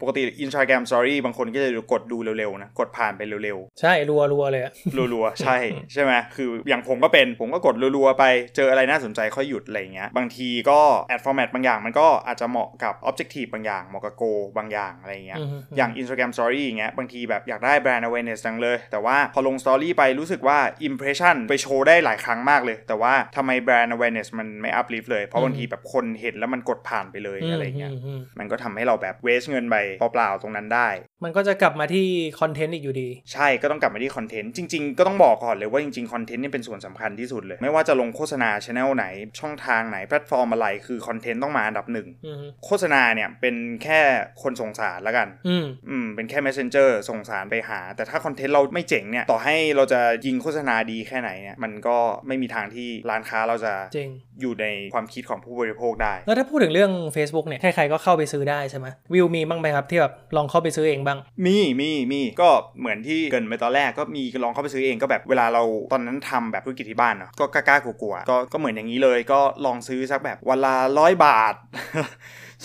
[0.00, 4.72] ปกติ Instagram Story บางคนก็จะกดดูเร็วๆนะกดผ่านไปเร็วๆ ใช่รัวรัวๆเลยอะ
[5.14, 5.56] รัวๆ ใช่
[5.92, 8.24] ใช่ไหมคืออย่างผมก็เป็นผมก็กดรัวๆไป
[8.56, 20.58] เจออะไรน่าสนใจค่อยหยุดอะไรอย่างเงี้ยบางทีก็Ad format บางอย่างมันก็อาจจะเหมาะกับ Objective บางอย่างเหมาะกับ Go บางอย่างอะไรอย่างเงี้ยอืมอย่าง Instagram Story อย่างเงี้ยบางทีแบบอยากได้ brand awareness จังเลย แต่ว่าพอลง Story ไปรู้สึกว่า
[20.88, 30.88] impression ไปโชว์ได้หลายครั้งมากเลย แต่ว่าทำไม brand awareness มันไม่ uplift เลย เพราะบางทีแบบคนเห็นแล้วมันกดผ่านไปเลยอะไรอย่างเงี้ยอืมมันก็ทำให้เราแบบ waste เงินไปเปล่าๆตรงนั้นได้
[31.24, 32.06] มันก็จะกลับมาที่
[32.40, 39.06] content อีกอยู่ดี ใช่ก็ต้องกลับมาที่ content จริงๆ ก็ต้องบอกก่อนเลยว่าจริงๆ content นี่เป็นส่วนสำคัญที่สุดเลย ไม่ว่าจะลงโฆษณาช anel ไหน
[39.40, 44.00] ช่องทางไหนแพลตฟอร์มอะไรคือ content ต้องมาอันดับหนึ่งอืมโฆษณาเนี่ยเป็นแค่
[44.42, 62.48] คนส่งสารแล้วกันอืมอืมเป็นแค่ messenger ส่งสารไปหา แต่ถ้า content เราไม่เจ๋งเนี่ยต่อให้เราจะยิงโฆษณาดีแค่ไหนเนี่ยมันก็ไม่มีทางที่ร้านค้าเราจะจริง อยู่ในความคิดของผู้บริโภคได้ แล้วถ้าพูดถึงเรื่อง Facebook เนี่ย ใครๆก็เข้าไปซื้อได้ใช่ไหมวิวมีบ้างไหมครับที่แบบลองเข้าไปซื้อเองบ้าง มีมีมีก็
[62.80, 71.54] เหมือนที่เกริ่นไปตอนแรกก็มีลองเข้าไปซื้อเองก็แบบเวลาเราตอนนั้นทำแบบธุรกิจที่บ้านเนาะก็กล้าๆกลัวๆก็ก็เหมือนอย่างนี้เลยก็ลองซื้อสักแบบวันละร้อยบาท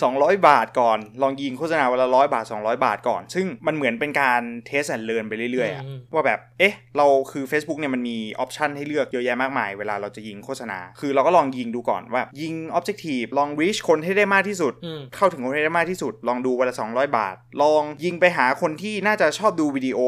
[0.02, 10.78] 200 บาทก่อน ลองยิงโฆษณาวันละร้อยบาท 200 บาทก่อน ซึ่งมันเหมือนเป็นการ test and learn ไปเรื่อยๆอะอืมว่าแบบเอ๊ะเราคือ Facebook เนี่ยมันมี option ให้เลือกเยอะแยะมากมาย เวลาเราจะยิงโฆษณา
[11.00, 19.98] คือเราก็ลองยิงดูก่อนว่ายิง Objective ลอง reach คนให้ได้มากที่สุดอืมเข้าถึงคนให้ได้มากที่สุด ลองดูวันละ200 บาท ลองยิงไปหาคนที่น่าจะชอบดูวิดีโอ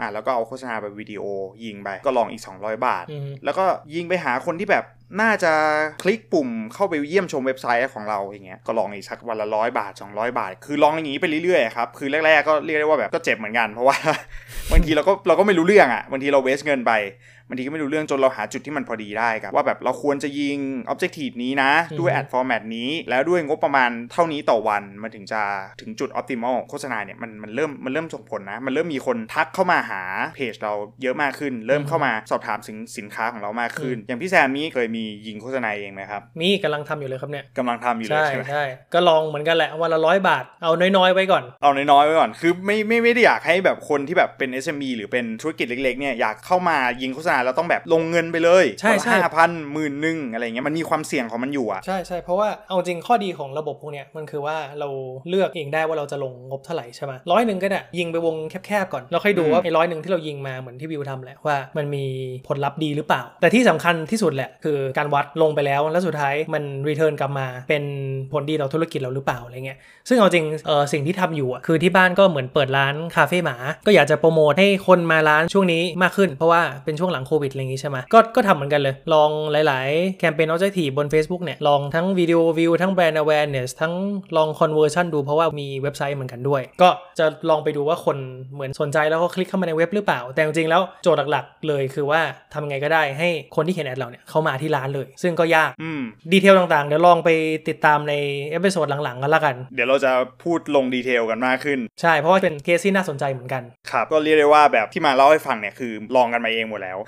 [0.00, 1.24] อะแล้วก็เอาโฆษณาแบบวิดีโอ
[1.64, 4.84] ยิงไปก็ลองอีก 200 บาทอืมแล้วก็ยิงไปหาคนที่แบบ
[5.20, 5.52] น่าจะ
[6.02, 13.96] คลิกปุ่มเข้าไปเยี่ยมชมเว็บไซต์ของเราอย่างเงี้ยก็ลองอีกสักวันละร้อยบาท 200 บาท คือลองอย่างงี้ไปเรื่อยๆครับคือแรกๆก็เรียกได้ว่าแบบก็เจ็บเหมือนกันเพราะว่า
[14.72, 16.92] บางทีเราก็เราก็ไม่รู้เรื่องอะบางทีเรา waste เงินไป
[17.48, 20.58] บางทีก็ไม่รู้เรื่องจนเราหาจุดที่มันพอดีได้ครับ ว่าแบบเราควรจะยิง
[20.92, 25.42] Objective นี้นะ ด้วยอืม ad format นี้ แล้วด้วยงบประมาณเท่านี้ต่อวันมันถึงจะ
[25.80, 30.02] ถึงจุด optimal โฆษณาเนี่ยมันมันเริ่มมันเริ่มส่งผลนะ มันเริ่มมีคนทักเข้ามาหา
[30.34, 54.88] เพจเราเยอะมากขึ้น เริ่มเข้ามาสอบถามถึงสินค้าของเรามากขึ้น อย่างพี่แซมนี่เคยมียิงโฆษณาเองไหมครับมีกำลังทำอยู่เลยครับเนี่ยกำลังทำอยู่เลยใช่ใช่ไหมใช่ก็ลองเหมือนกันแหละวันละร้อยบาทเอาน้อยๆไว้ก่อนเอาน้อยๆไว้ก่อนคือไม่ไม่ไม่ได้อยากให้แบบคนที่แบบเป็น SME หรือเป็นธุรกิจเล็กๆเนี่ยอยากเข้ามายิงโฆษณาแล้วต้องแบบลงเงินไปเลยใช่ใช่ห้าพันหมื่นหนึ่งอะไรเงี้ยมันมีความเสี่ยงของมันอยู่อะใช่ใช่เพราะว่าเอาจริงข้อดีของระบบพวกเนี้ยมันคือว่าเรา
[55.28, 62.04] เลือกเองได้ว่าเราจะลงงบเท่าไหร่ใช่ไหมร้อยหนึ่งก็ได้ยิงไปวงแคบๆก่อนแล้วค่อยดูว่าไอ้ร้อยหนึ่งที่เรายิงมาเหมือนที่วิวทำแหละว่ามันมี
[62.48, 67.84] ผลลัพธ์ดีหรือเปล่า แต่ที่สำคัญที่สุดแหละคือการวัดลงไปแล้วแล้วสุดท้ายมันรีเทิร์นกลับมาเป็น
[68.32, 79.30] ผลดีต่อธุรกิจเราหรือเปล่าอะไรเงี้ยซึ่งเอาจริงเออสิ่งที่ทำอยู่อะคือที่บ้านก็เหมือนเปิดร้านคาเฟ่หมา ก็อยากจะโปรโมทให้คนมาร้านช่วงนี้มากขึ้น เพราะว่าเป็นช่วงหลังโควิดอะไรอย่างงี้ใช่ไหมก็ก็ทำเหมือนกันเลย ลอง
[79.66, 83.94] หลาย ๆ แคมเปญ objective บน Facebook เนี่ย ลองทั้งวิดีโอวิวทั้งแบรนด์ awareness ทั้ง
[84.36, 88.16] ลอง conversion ดูเพราะว่ามีเว็บไซต์เหมือนกันด้วย ก็จะลองไปดูว่าคน
[88.54, 92.20] เหมือนสนใจแล้วก็คลิกเข้ามาในเว็บหรือเปล่า แต่จริงๆแล้วโจทย์หลักๆ เลยคือว่า
[92.54, 96.02] ทำไงก็ได้ให้คนที่เห็น ad เราเนี่ยเข้ามาที่ร้านเลย ซึ่งก็ยากอืม
[96.32, 97.30] detail ต่างๆ เดี๋ยวลองไป
[97.68, 98.14] ติดตามใน
[98.50, 106.98] episode หลังๆกันละกัน เดี๋ยวเราจะพูดลง detail กันมากขึ้น ใช่เพราะว่าเป็นเคสที่น่าสนใจเหมือนกัน ครับ ก็เรียกได้ว่าแบบที่มาเล่าให้ฟังเนี่ยคือลองกันมาเองหมดแล้ว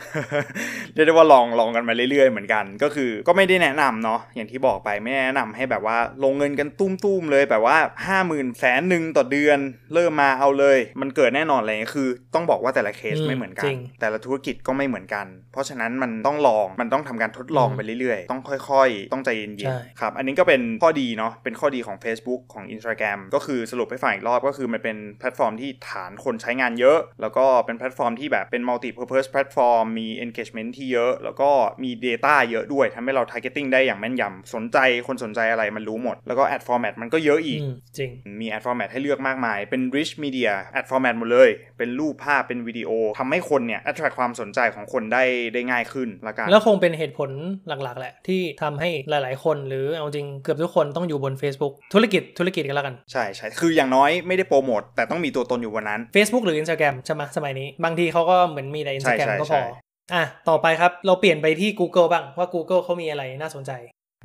[0.95, 9.59] เรียกได้ว่าลองลองกันมาเรื่อยๆเหมือนกัน ก็คือก็ไม่ได้แนะนำเนาะอย่างที่บอกไปไม่แนะนำให้แบบว่าลงเงินกันตู้มๆเลยแบบว่าห้าหมื่นแสนหนึ่งต่อเดือน
[9.95, 30.07] เริ่มมาเอาเลย มันเกิดแน่นอนอะไรเลยคือ ต้องบอกว่าแต่ละเคสอืมไม่เหมือนกันจริงแต่ละธุรกิจก็ไม่เหมือนกัน เพราะฉะนั้นมันต้องลองมันต้องทำการทดลองอืมไปเรื่อยๆ ต้องค่อยๆ ต้องใจเย็นๆใช่ครับอันนี้ก็เป็นข้อดีเนาะเป็นข้อดีของ Facebook ของ Instagram ก็คือสรุปให้ฟังอีกรอบก็คือมันเป็นแพลตฟอร์มที่ฐานคนใช้งานเยอะ แล้วก็เป็นแพลตฟอร์มที่แบบเป็น multi purpose platform มี
[30.25, 31.51] engagement ที่เยอะ แล้วก็
[31.85, 40.51] มี data เยอะด้วยทำให้เรา targeting ได้อย่างแม่นยำสนใจคนสนใจอะไรมันรู้หมด แล้วก็ ad format มันก็เยอะอีกอืมจริง มี ad format ให้เลือกมากมาย เป็น rich media
[40.79, 47.31] ad format หมดเลย เป็นรูปภาพเป็นวิดีโอทำให้คนเนี่ย attract ความสนใจของคนได้ได้ง่ายขึ้นละกัน แล้วคงเป็นเหตุผล
[47.69, 60.93] หลักๆ แหละ ที่ทำให้หลาย ๆ คนหรือเอาจริงเกือบทุกคนต้องอยู่บน Facebook ธุรกิจธุรกิจกันแล้วกัน ใช่ใช่คืออย่างน้อยไม่ได้โปรโมทแต่ต้องมีตัวตนอยู่บนนั้น Facebook หรือ Instagram ใช่ไหมสมัยนี้ บางทีเขาก็เหมือนมีแต่ Instagram ใช่ก็ใช่พอ อะต่อไปครับ
[61.07, 63.73] เราเปลี่ยนไปที่ Google บ้างว่า Google เขามีอะไรน่าสนใจ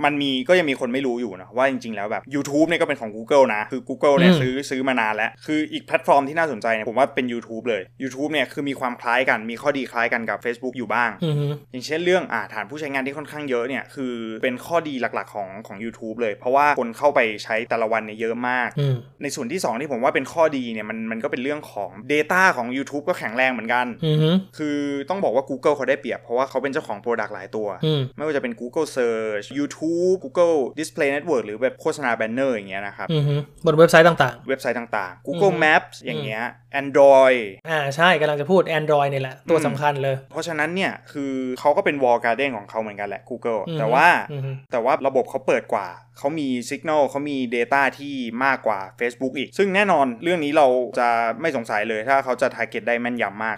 [0.06, 15.78] มันมีก็ยังมีคนไม่รู้อยู่นะว่าจริงๆแล้วแบบ YouTube เนี่ยก็เป็นของ Google นะ คือ Google เนี่ยอืมซื้อซื้อมานานแล้ว คืออีกแพลตฟอร์มที่น่าสนใจเนี่ยผมว่าเป็น YouTube เลย YouTube เนี่ยคือมีความคล้ายกันมีข้อดีคล้ายกันกับ Facebook อยู่บ้างอือฮึอย่างเช่นเรื่องอ่าฐานผู้ใช้งานที่ค่อนข้างเยอะเนี่ยคือเป็นข้อดีหลักๆของของ
[15.86, 24.78] YouTube เลย เพราะว่าคนเข้าไปใช้แต่ละวันเนี่ยเยอะมากอืมในส่วนที่ 2 ที่ผมว่าเป็นข้อดีเนี่ยมันมันก็เป็นเรื่องของ Data ของ YouTube ก็แข็งแรงเหมือนกันอือฮึคือ
[25.10, 29.81] ต้องบอกว่า Google เขาได้เปรียบเพราะว่าเขาเป็นเจ้าของ Product หลายตัวอืมไม่ว่าจะเป็น Google Search YouTube
[30.24, 36.44] Google Display Network หรือแบบโฆษณาแบนเนอร์อย่างเงี้ยนะครับอือฮึบนเว็บไซต์ต่างเว็บไซต์ต่างๆ Google อืม Maps อย่างเงี้ย
[36.82, 48.14] Android ๆอ่าใช่กำลังจะพูด Android นี่แหละ ตัวอืมสำคัญเลย เพราะฉะนั้นเนี่ยคือเขาก็เป็น Wall Garden ของเขาเหมือนกันแหละ Google อือฮึแต่ว่าอือฮึแต่ว่าระบบเขาเปิดกว่าเขามี Signal เขามี Data ที่
[48.46, 50.68] มากกว่า Facebook อีก ซึ่งแน่นอนเรื่องนี้เรา
[51.00, 51.10] จะ
[51.42, 53.56] ไม่สงสัยเลยถ้าเขาจะ target ได้แม่นยำมาก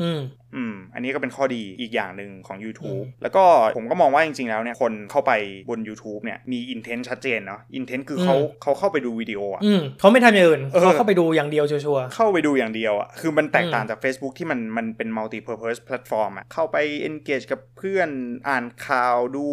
[0.94, 3.44] อืมอืมอันนี้ก็เป็นข้อดีอีกอย่างหนึ่งของ YouTube อืมแล้วก็
[3.78, 5.32] ผมก็มองว่าจริงๆแล้วเนี่ยคนเข้าไป
[5.70, 16.78] บน YouTube เนี่ยมี intent ชัดเจนเนาะ intent คือเขาอืมเขาเข้าไปดูวิดีโออะอืมเขาไม่ทำอย่างอื่นเออเขาเข้าไปดูอย่างเดียวชัวร์เข้าไปดูอย่างเดียวอะคือมันแตกต่างอืมจาก Facebook ที่มันมันเป็น multi purpose platform อะเข้าไป
[17.08, 18.10] engage กับเพื่อน
[18.50, 19.46] อ่านข่าวดู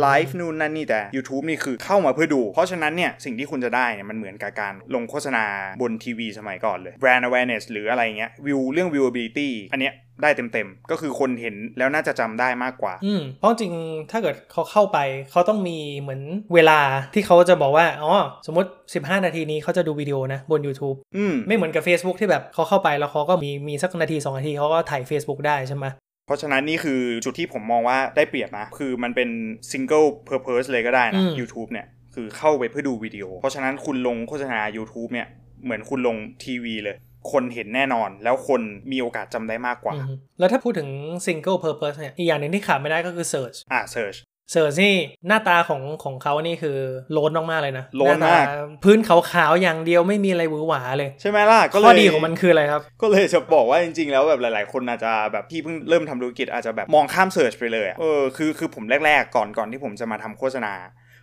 [0.00, 5.44] ไลฟ์นู่นนั่นนี่แต่ YouTube นี่คือเข้ามาเพื่อดู เพราะฉะนั้นเนี่ยสิ่งที่คุณจะได้เนี่ยมันเหมือนกับการลงโฆษณา
[5.82, 13.72] บนทีวีสมัยก่อนเลย brand awareness หรืออะไรเงี้ยวิวเรื่อง viewability อันเนี้ย ได้เต็มๆ ก็คือคนเห็นแล้วน่าจะจำได้มากกว่าๆอืมเพราะจริง
[14.10, 14.98] ถ้าเกิดเขาเข้าไป
[15.30, 16.20] เขาต้องมีเหมือน
[16.54, 16.78] เวลา
[17.14, 18.14] ที่เขาจะบอกว่า อ๋อ
[18.46, 25.86] สมมติ 15 นาทีนี้เขาจะดูวิดีโอนะ บน YouTube อืมไม่เหมือนกับ Facebook ที่แบบเขาเข้าไปแล้วเขาก็มีมีสักนาที 2 นาทีเขาก็ถ่าย Facebook ได้ใช่ไหม
[26.26, 29.28] เพราะฉะนั้นนี่คือจุดที่ผมมองว่าได้เปรียบนะ คือมันเป็น
[29.70, 35.28] single purpose เลยก็ได้นะ YouTube เนี่ยคือเข้าไปเพื่อดูวิดีโอ เพราะฉะนั้นคุณลงโฆษณา YouTube เนี่ย
[35.64, 36.96] เหมือนคุณลงทีวีเลย
[37.32, 38.60] คนเห็นแน่นอน แล้วคน
[38.92, 40.88] มีโอกาสจำได้มากกว่าอืมแล้วถ้าพูดถึง
[41.26, 44.18] single purpose เนี่ยอีกอย่างหนึ่งที่ขาดไม่ได้ก็คือ search อ่า search
[44.54, 44.94] search นี่
[45.28, 46.76] หน้าตาของของเขานี่คือ
[47.12, 48.50] โลนมากๆเลยนะโลนมากหต
[48.84, 60.72] พื้นขาวๆอย่างเดียวไม่มีอะไรหวือหวาเลย ใช่ไหมล่ะก็เลยข้อดีของมันคืออะไรครับ ก็เลยจะบอกว่าจริงๆ แล้วแบบหลายๆ คนอาจจะแบบที่เพิ่งเริ่มทำธุรกิจอาจจะแบบมองข้ามเสิร์ชไปเลยอะเออคือคือผมแรกๆก่อนก่อนที่ผมจะมาทำโฆษณา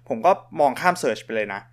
[0.10, 1.73] ผมก็มองข้าม search ไปเลยนะอือฮ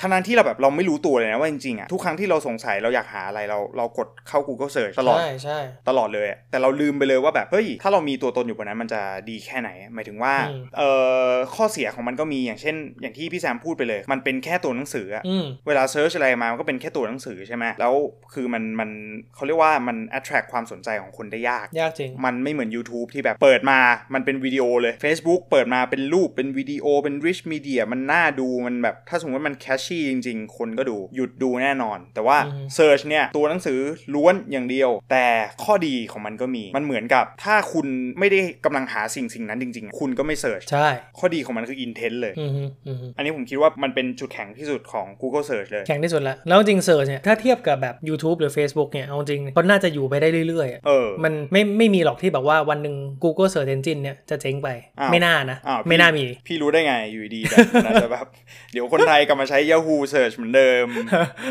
[0.00, 10.90] ทั้งนั้นที่เราแบบเราไม่รู้ตัวเลยนะว่าจริงๆอะทุกครั้งที่เราสงสัยเราอยากหาอะไรเราเรากดเข้า Google Search ตลอดใช่ใช่ตลอดเลยอะแต่เราลืมไปเลยว่าแบบเฮ้ยถ้าเรามีตัวตนอยู่บนนั้นมันจะดีแค่ไหน หมายถึงว่าอืมเอ่
[11.26, 17.94] อข้อเสียของมันก็มีอย่างเช่น อย่างที่พี่แซมพูดไปเลย มันเป็นแค่ตัวหนังสืออะอืมเวลา search อะไรมามันก็เป็นแค่ตัวหนังสือใช่ไหมแล้ว
[18.34, 18.90] คือมันมัน
[19.34, 23.78] เขาเรียกว่ามัน attract ความสนใจของคนได้ยากยากจริงมันไม่เหมือน YouTube ที่แบบเปิดมา
[24.14, 33.78] มันเป็นวิดีโอเลย Facebook เปิดมาเป็นรูปเป็นวิดีโอเป็น rich media มันน่าดูมันแบบถ้าสมมติว่ามัน catchy จริง ๆ คนก็ดูหยุดดูแน่นอน แต่ว่าอืม search เนี่ยตัวหนังสือ
[34.14, 35.26] ล้วนอย่างเดียว แต่
[35.64, 37.86] ข้อดีของมันก็มีมันเหมือนกับถ้าคุณ
[38.18, 52.96] ไม่ได้กำลังหาสิ่งสิ่งนั้นจริง ๆ คุณก็ไม่ search ใช่ข้อดีของมันคือ intent เลยอือฮึอือฮึอันนี้ผมคิดว่ามันเป็นจุดแข็งที่สุดของ Google Search เลยแข็งที่สุดละแล้วจริง search เนี่ยถ้าเทียบกับแบบ YouTube หรือ Facebook เนี่ยเอาจริงเขาน่าจะอยู่ไปได้เรื่อยๆอะเออมันไม่ไม่มีหรอกที่แบบว่าวันหนึ่ง
[53.24, 54.68] Google Search Engine เนี่ยจะเจ๊งไป
[55.00, 58.26] อ้าวไม่น่านะอ้าวไม่น่ามี พี่รู้ได้ไงอยู่ดีๆแบบน่าจะแบบ
[58.72, 60.86] เดี๋ยวคนไทยกลับมาใช้ Yahoo Search เหมือนเดิม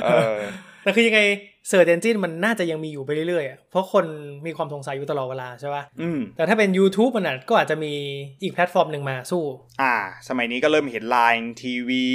[0.03, 0.37] เออ
[0.83, 1.21] แต่คือยังไง
[1.69, 4.05] Search Engine มันน่าจะยังมีอยู่ไปเรื่อยๆอะเพราะคน
[4.45, 7.93] มีความสงสัยอยู่ตลอดเวลาใช่ป่ะอืมแต่ถ้าเป็น YouTube มันอาจก็อาจจะมี
[8.43, 9.43] อีกแพลตฟอร์มหนึ่งมาสู้
[9.81, 9.95] อ่า
[10.27, 12.05] สมัยนี้ก็เริ่มเห็น Line TV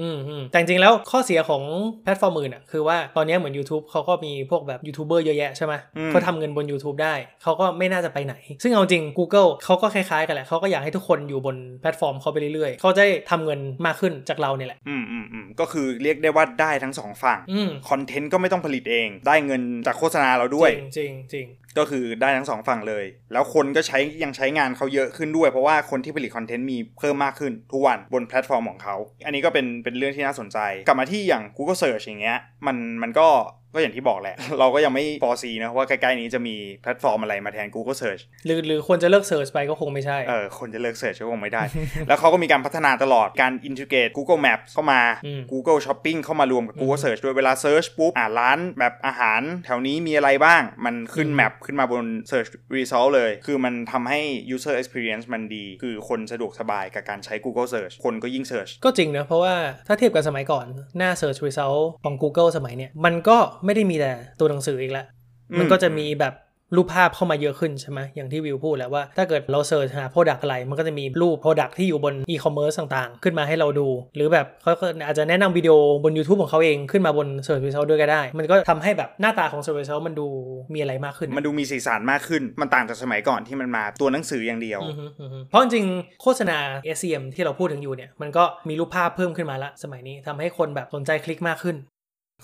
[0.00, 1.62] อืมอืมแต่จริงๆแล้วข้อเสียของ
[2.04, 21.46] แพลตฟอร์มอื่นอะคือว่าตอนนี้เหมือน YouTube เขาก็มีพวกแบบยูทูบเบอร์เยอะแยะใช่ไหมอืมเขาทำเงินบน YouTube ได้ เขาก็ไม่น่าจะไปไหน ซึ่งเอาจริง Google เขาก็คล้ายๆกันแหละเขาก็อยากให้ทุกคนอยู่บนแพลตฟอร์มเขาไปเรื่อยๆเขาจะได้ทำเงินมากขึ้นจากเราเนี่ยแหละอืมอืมอืมก็คือเรียกได้ว่าได้ทั้งสองฝั่งอืม content ก็ไม่ต้องผลิตเองได้เงินจากโฆษณาเราด้วยจริงจริงจริง
[21.78, 33.28] ก็คือได้ทั้งสองฝั่งเลย แล้วคนก็ใช้ยังใช้งานเขาเยอะขึ้นด้วย เพราะว่าคนที่ผลิต content มีเพิ่มมากขึ้นทุกวันบนแพลตฟอร์มของเขา อันนี้ก็เป็นเป็นเรื่องที่น่าสนใจ กลับมาที่อย่าง Google Search อย่างเงี้ยมันมันก็
[33.74, 41.62] ก็อย่างที่บอกแหละ เราก็ยังไม่ foresee นะว่าใกล้ๆนี้จะมีแพลตฟอร์มอะไรมาแทน Google Search หรือหรือควรจะเลิก search ไปก็คงไม่ใช่ เออคนจะเลิก search ก็คงไม่ได้
[42.08, 51.36] แล้วเขาก็มีการพัฒนาตลอดการ integrate Google Maps เข้ามา อืม Google Shopping เข้ามารวมกับ Google Search ด้วยเวลา search ปุ๊บอ่าร้านแบบอาหารแถวนี้มีอะไรบ้าง มันขึ้นอืม
[51.36, 54.20] map ขึ้นมาบน Search Result เลย คือมันทำให้
[54.54, 59.54] User Experience มันดี คือคนสะดวกสบายกับการใช้ Google Search คนก็ยิ่ง Search ก็จริงนะ เพราะว่า
[59.86, 60.66] ถ้าเทียบกับสมัยก่อน
[60.98, 65.06] หน้า Search Result ของ Google สมัยเนี้ยมันก็ไม่ได้มีแต่ตัวหนังสืออีกแล้ว
[65.50, 66.34] อืมมันก็จะมีแบบ
[66.76, 79.62] รูปภาพเข้ามาเยอะขึ้นใช่ไหมอย่างที่วิวพูดแหล้วว่าถ้าเกิดเราเสิร์ชหา Product อะไร มันก็จะมีรูป Product ที่อยู่บน e-commerce ต่างๆ ขึ้นมาให้เราดู หรือแบบเขาก็อาจจะแนะนำวิดีโอบน YouTube ของเขาเองขึ้นมาบน Search Result ด้วยก็ได้ มันก็ทำให้แบบหน้าตาของ
[79.64, 80.26] Search Result มันดู
[80.74, 86.58] มีอะไรมากขึ้น มันดูมีสีสันมากขึ้น มันต่างจากสมัยก่อนที่มันมาตัวหนังสืออย่างเดียวออือฮึอือฮึเพราะจริงๆโฆษณา
[86.98, 91.76] SEM ที่เราพูดถึงอยู่เนี่ยมันก็มีรูปภาพเพิ่มขึ้นมาละสมัยนี้ทำให้คนแบบสนใจคลิกมากขึ้น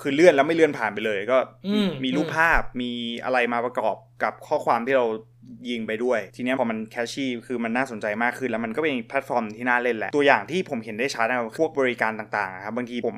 [0.00, 2.90] คือเลื่อนแล้วไม่เลื่อนผ่านไปเลย ก็อืมมีรูปภาพมี
[3.24, 5.06] อะไรมาประกอบกับข้อความที่เรา
[5.70, 13.16] ยิงไปด้วย ทีเนี้ยพอมัน catchy คือมันน่าสนใจมากขึ้น แล้วมันก็เป็นแพลตฟอร์มที่น่าเล่นแหละ ตัวอย่างที่ผมเห็นได้ชัดนะพวกบริการต่างๆอะครับบางทีผม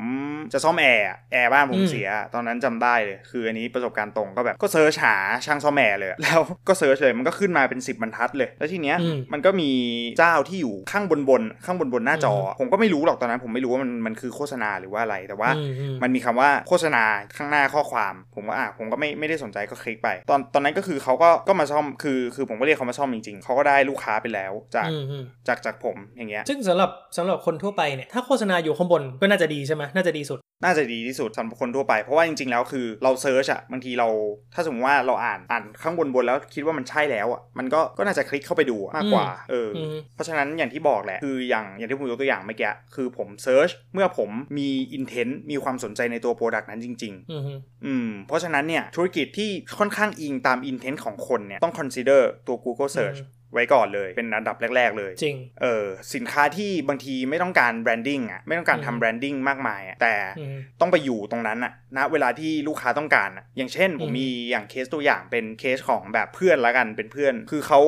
[0.53, 9.71] จะซ่อมแอร์อะแอร์บ้านผมอืมเสีย ตอนนั้นจำได้เลย คืออันนี้ประสบการณ์ตรงก็แบบก็ search หาช่างซ่อมแอร์เลย แล้วก็ search เลยมันก็ขึ้นมาเป็น 10บรรทัดเลย แล้วทีเนี้ยอืมมันก็มี
[10.19, 17.05] เจ้าที่อยู่ข้างบนบนๆข้างบนบนๆหน้าจออืมผมก็ไม่รู้หรอกตอนนั้นผมไม่รู้ว่ามันมันคือโฆษณาหรือว่าอะไรแต่ว่าอืมอืมมันมีคำว่าโฆษณา
[17.37, 34.09] ข้างหน้าข้อความ ผมว่าอะผมก็ไม่ไม่ได้สนใจก็คลิกไป ตอนตอนนั้นก็คือเขาก็ก็มาซ่อมคือคือผมก็เรียกเขามาซ่อมจริงๆเขาก็ได้ลูกค้าไปแล้วจากอืมอืมจากจากผมอย่างเงี้ยซึ่งสำหรับสำหรับคนทั่วไปเนี่ยถ้าโฆษณาอยู่ข้างบนก็น่าจะดีใช่ไหมน่าจะดีสุด น่าจะดีที่สุดสำหรับคนทั่วไป เพราะว่าจริงๆแล้วคือเรา search อะบางทีเรา
[34.55, 47.53] ถ้าสมมติว่าเราอ่านอ่านข้างบนบนๆแล้วคิดว่ามันใช่แล้วอะมันก็ก็น่าจะคลิกเข้าไปดูอะมากกว่าเอออมเพราะฉะนั้นอย่างที่บอกแหละคืออย่างอย่างที่ผมยกตัวอย่างเมื่อกี้คือผม search เมื่อผมมี intent มีความสนใจในตัว product นั้นจริง ๆ อืมฮึ
[47.87, 55.85] อืมเพราะฉะนั้นเนี่ยธุรกิจที่ค่อนข้างอิงตาม intent ของคนเนี่ยต้อง consider ตัว Google Search อืม ไว้ก่อนเลยเป็นอันดับแรก ๆ เลยจริงเออ
[56.15, 67.81] สินค้าที่บางทีไม่ต้องการ branding อะไม่ต้องการอืมทำ branding มากมายอะแต่อืมต้องไปอยู่ตรงนั้นอะณเวลาที่ลูกค้าต้องการอะอย่างเช่นผมอืมมีอย่างเคสตัวอย่างเป็นเคสของแบบเพื่อนละกันเป็นเพื่อน คือเขา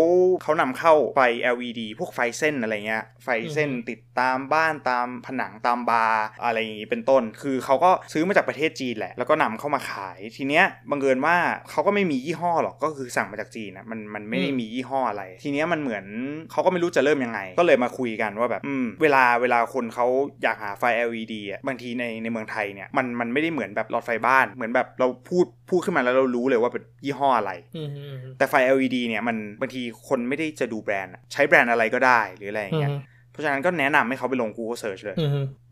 [0.43, 1.21] เขานำเข้าไฟ
[1.55, 11.37] LED พวกไฟเส้นอะไรเงี้ยไฟเส้นติดตามบ้านตามผนังตามบาร์อะไรอย่างงี้เป็นต้น คือเขาก็ซื้อมาจากประเทศจีนแหละ แล้วก็นำเข้ามาขายทีเนี้ยบังเอิญว่า
[11.71, 16.05] เขาก็ไม่มียี่ห้อหรอกก็คือสั่งมาจากจีนนะมันมันไม่ได้อืมมียี่ห้ออะไรทีเนี้ยมันเหมือน
[16.51, 20.07] เขาก็ไม่รู้จะเริ่มยังไง ก็เลยมาคุยกันว่าแบบอืมเวลาเวลาคนเขา
[20.43, 32.91] อยากหาไฟ LED อะบางทีในในเมืองไทยเนี่ยมันมันไม่ได้เหมือนแบบหลอดไฟบ้าน เหมือนแบบเราพูดพูดขึ้นมาแล้วเรารู้เลยว่าเป็นยี่ห้ออะไรอืมอืมแต่ไฟ LED เนี่ยมันบางทีคนไม่ได้จะดูแบรนด์อะใช้แบรนด์อะไรก็ได้หรืออะไรอย่างเงี้ย
[33.31, 35.17] เพราะฉะนั้นก็แนะนำให้เขาไปลง Google Search เลย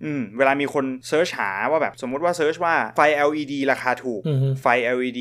[0.04, 5.20] อืมอืมเวลามีคน search หาว่าแบบสมมุติว่า search ว่าไฟ LED ราคาถูกอืมไฟ LED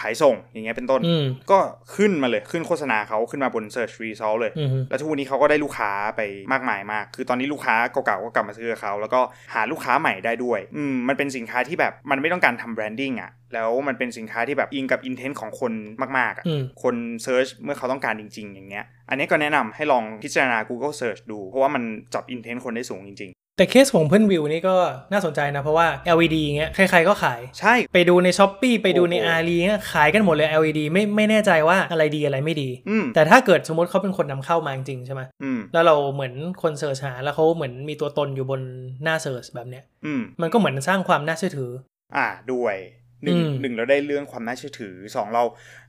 [0.00, 1.58] ขายส่งอย่างเงี้ยเป็นต้นอืมก็
[1.94, 6.20] ขึ้นมาเลยขึ้นโฆษณาเขาขึ้นมาบน Search Result เลยอืมแล้วทุกวันนี้เขาก็ได้ลูกค้าไป
[6.52, 9.20] มากมายมาก คือตอนนี้ลูกค้าเก่าๆก็กลับมาซื้อกับเขา แล้วก็
[9.54, 15.72] หาลูกค้าใหม่ได้ด้วยอืมมันเป็นสินค้าที่แบบมันไม่ต้องการทำ branding อะแล้วมันเป็นสินค้าที่แบบอิงกับ intent ของคน
[16.18, 21.82] มากๆอะอืมคน search เมื่อเขาต้องการจริง ๆ อย่างเงี้ย อันนี้ก็แนะนำให้ลองพิจารณา Google Search ดู เพราะว่ามัน
[22.14, 24.76] จับ intent คนได้สูงจริง แต่เคสของเพื่อนวิวนี่ก็
[25.12, 38.60] น่าสนใจนะ เพราะว่า LED เงี้ยใครๆก็ขายๆใช่ ไปดูใน Shopee ไปดูในโอ้โหอารีเงี้ยขายกันหมดเลย LED ไม่ไม่แน่ใจว่าอะไรดีอะไรไม่ดีอืมแต่ถ้าเกิดสมมติเขาเป็นคนนำเข้ามาจริงๆใช่ไหมอืมแล้วเราเหมือนคน search หาแล้วเขาเหมือนมีตัวตนอยู่บน
[39.04, 41.70] หน้า search แบบเนี้ยอืมมันก็เหมือนสร้างความน่าเชื่อถือ
[42.16, 42.76] อ่าด้วย
[43.24, 45.42] หนึ่งอืมหนึ่งเราได้เรื่องความน่าเชื่อถือสองเรา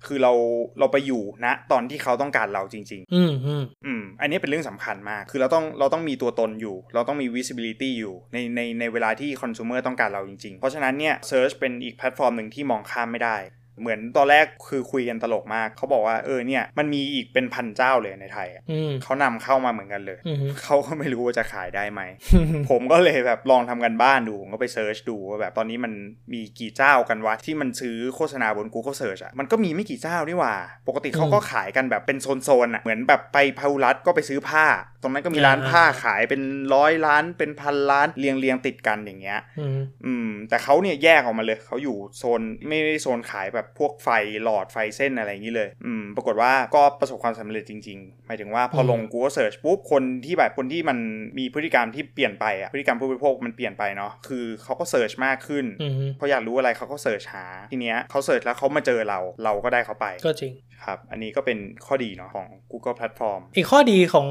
[0.06, 0.34] คือเรา
[0.80, 13.38] เราไปอยู่ณตอนที่เขาต้องการเราจริง ๆ อืมอืมอืมอันนี้เป็นเรื่องสำคัญมาก คือเราต้องเราต้องมีตัวตนอยู่ เราต้องมี visibility อยู่ในในในเวลาที่ consumer ต้องการเราจริง ๆ เพราะฉะนั้นเนี่ย search เป็นอีกแพลตฟอร์มหนึ่งที่มองข้ามไม่ได้
[13.82, 22.02] เหมือนตอนแรกคือคุยกันตลกมากเขาบอกว่าเออเนี่ยมันมีอีกเป็นพันเจ้าเลยในไทยอะอืมเขานำเข้ามาเหมือนกันเลยอืมเขาก็ไม่รู้ว่าจะขายได้ไหม
[22.70, 25.94] ผมก็เลยแบบลองทำกันบ้านดูผมก็ไปเซิร์ชดูว่าแบบตอนนี้มัน
[26.34, 30.56] มีกี่เจ้ากันวะที่มันซื้อโฆษณาบน Google Search อะมันก็มีไม่กี่เจ้านี่หว่า
[30.88, 34.66] ปกติเขาก็ขายกันแบบเป็นโซนๆอะเหมือนแบบไปพาหุรัตก็ไปซื้อผ้า
[35.02, 36.42] ตรงนั้นก็มีร้านผ้าขายเป็น
[36.76, 44.10] ร้อยล้านเป็นพันล้านเรียงเรียงๆติดกันอย่างเงี้ยอืมอืมแต่เขาเนี่ยแยกออกมาเลยเขาอยู่โซนไม่ได้โซนขายแบบพวกไฟ
[44.43, 50.97] หลอดไฟเส้นอะไรอย่างนี้เลย อืม ปรากฏว่าก็ประสบความสำเร็จจริงๆ หมายถึงว่าพอลง Google Search ปุ๊บคนที่แบบคนที่มัน
[51.38, 60.53] มีพฤติกรรมที่เปลี่ยนไปอะพฤติกรรมผู้บริโภคมันเปลี่ยนไปเนาะคือเขาก็เสิร์ชมากขึ้นอือฮึเขาอยากรู้อะไรเขาก็เสิร์ชหาทีเนี้ยเขาเสิร์ชแล้วเขามาเจอเราเราก็ได้เขาไป ก็จริง
[60.86, 64.27] ครับ อันนี้ก็เป็นข้อดีเนาะของ Google Platform อีกข้อดีของ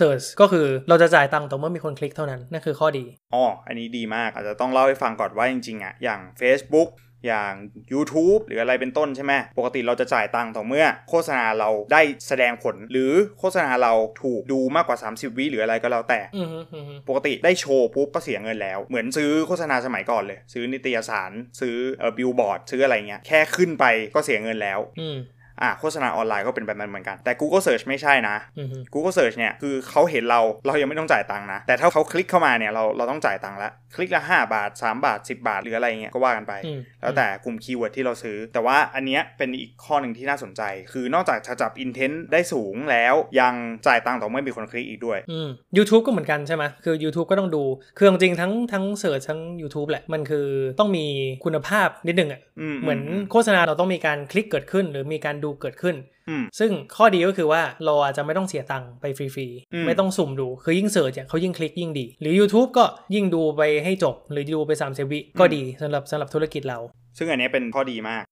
[0.00, 6.88] Search ก็คือเราจะจ่ายตังค์ต่อเมื่อมีคนคลิกเท่านั้นนั่นคือข้อดีอ๋ออันนี้ดีมากอาจจะต้องเล่าให้ฟังก่อนว่าจริงๆอะอย่าง Facebook
[7.26, 7.52] อย่าง
[7.92, 21.30] YouTube หรืออะไรเป็นต้นใช่ไหมปกติเราจะจ่ายตังค์ต่อเมื่อ โฆษณาเราได้แสดงผล หรือโฆษณาเราถูกดูมากกว่า 30 วิหรืออะไรก็แล้วแต่อือฮึอือฮึปกติได้โชว์ปุ๊บก็เสียเงินแล้ว เหมือนซื้อโฆษณาสมัยก่อนเลย ซื้อนิตยสาร
[21.60, 25.18] ซื้อเอ่อบิลบอร์ดซื้ออะไรเงี้ยแค่ขึ้นไปก็เสียเงินแล้วอืม
[25.62, 35.60] อะโฆษณาออนไลน์ก็เป็นแบบนั้นเหมือนกัน แต่ Google Search ไม่ใช่นะอือฮึ Google Search เนี่ยคือเขาเห็นเราเรายังไม่ต้องจ่ายตังค์นะ แต่ถ้าเขาคลิกเข้ามาเนี่ยเราเราต้องจ่ายตังค์ละคลิกละ 5 บาท 3 บาท 10 บาท
[35.62, 43.54] หรืออะไรเงี้ยก็ว่ากันไปอืมแล้วแต่กลุ่ม keyword ที่เราซื้อ แต่ว่าอันเนี้ยเป็นอีกข้อหนึ่งที่น่าสนใจ คือนอกจากจะจับ intent ได้สูงแล้วยัง
[43.86, 47.62] จ่ายตังค์ต่อเมื่อมีคนคลิกอีกด้วยอืม YouTube ก็เหมือนกันใช่ไหมคือ YouTube ก็ต้องดู
[47.98, 50.46] คือจริงๆทั้งทั้ง Search ทั้ง YouTube แหละมันคือ
[50.78, 51.06] ต้องมี
[51.44, 55.96] คุณภาพนิดนึงอะอืมเหมือนโฆษณาเราต้องมีการคลิกเกิดขึ้น หรือมีการดูเกิดขึ้น
[56.28, 62.84] อืมซึ่งข้อดีก็คือว่าเราอาจจะไม่ต้องเสียตังค์ไปฟรีอืมๆไม่ต้องสุ่มดู คือยิ่งเสิร์ชเนี่ยเขายิ่งคลิกยิ่งดี หรือ YouTube ก็
[63.14, 66.78] ยิ่งดูไปให้จบ หรือดูไป3ามสิบวิก็ดีสำหรับสำหรับธุรกิจเรา
[67.18, 68.24] ซึ่งอันเนี้ยเป็นข้อดีมาก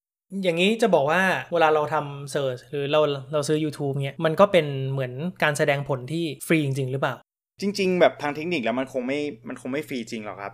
[0.42, 3.00] อย่างนี้จะบอกว่าเวลาเราทำ search หรือเรา
[3.32, 7.14] เราซื้อ YouTube เนี่ยมันก็เป็นเหมือนการแสดงผลที่ฟรีจริง ๆ หรือเปล่า
[7.60, 10.52] จริง ๆ แบบทางเทคนิคแล้วมันคงไม่มันคงไม่ฟรีจริงหรอกครับ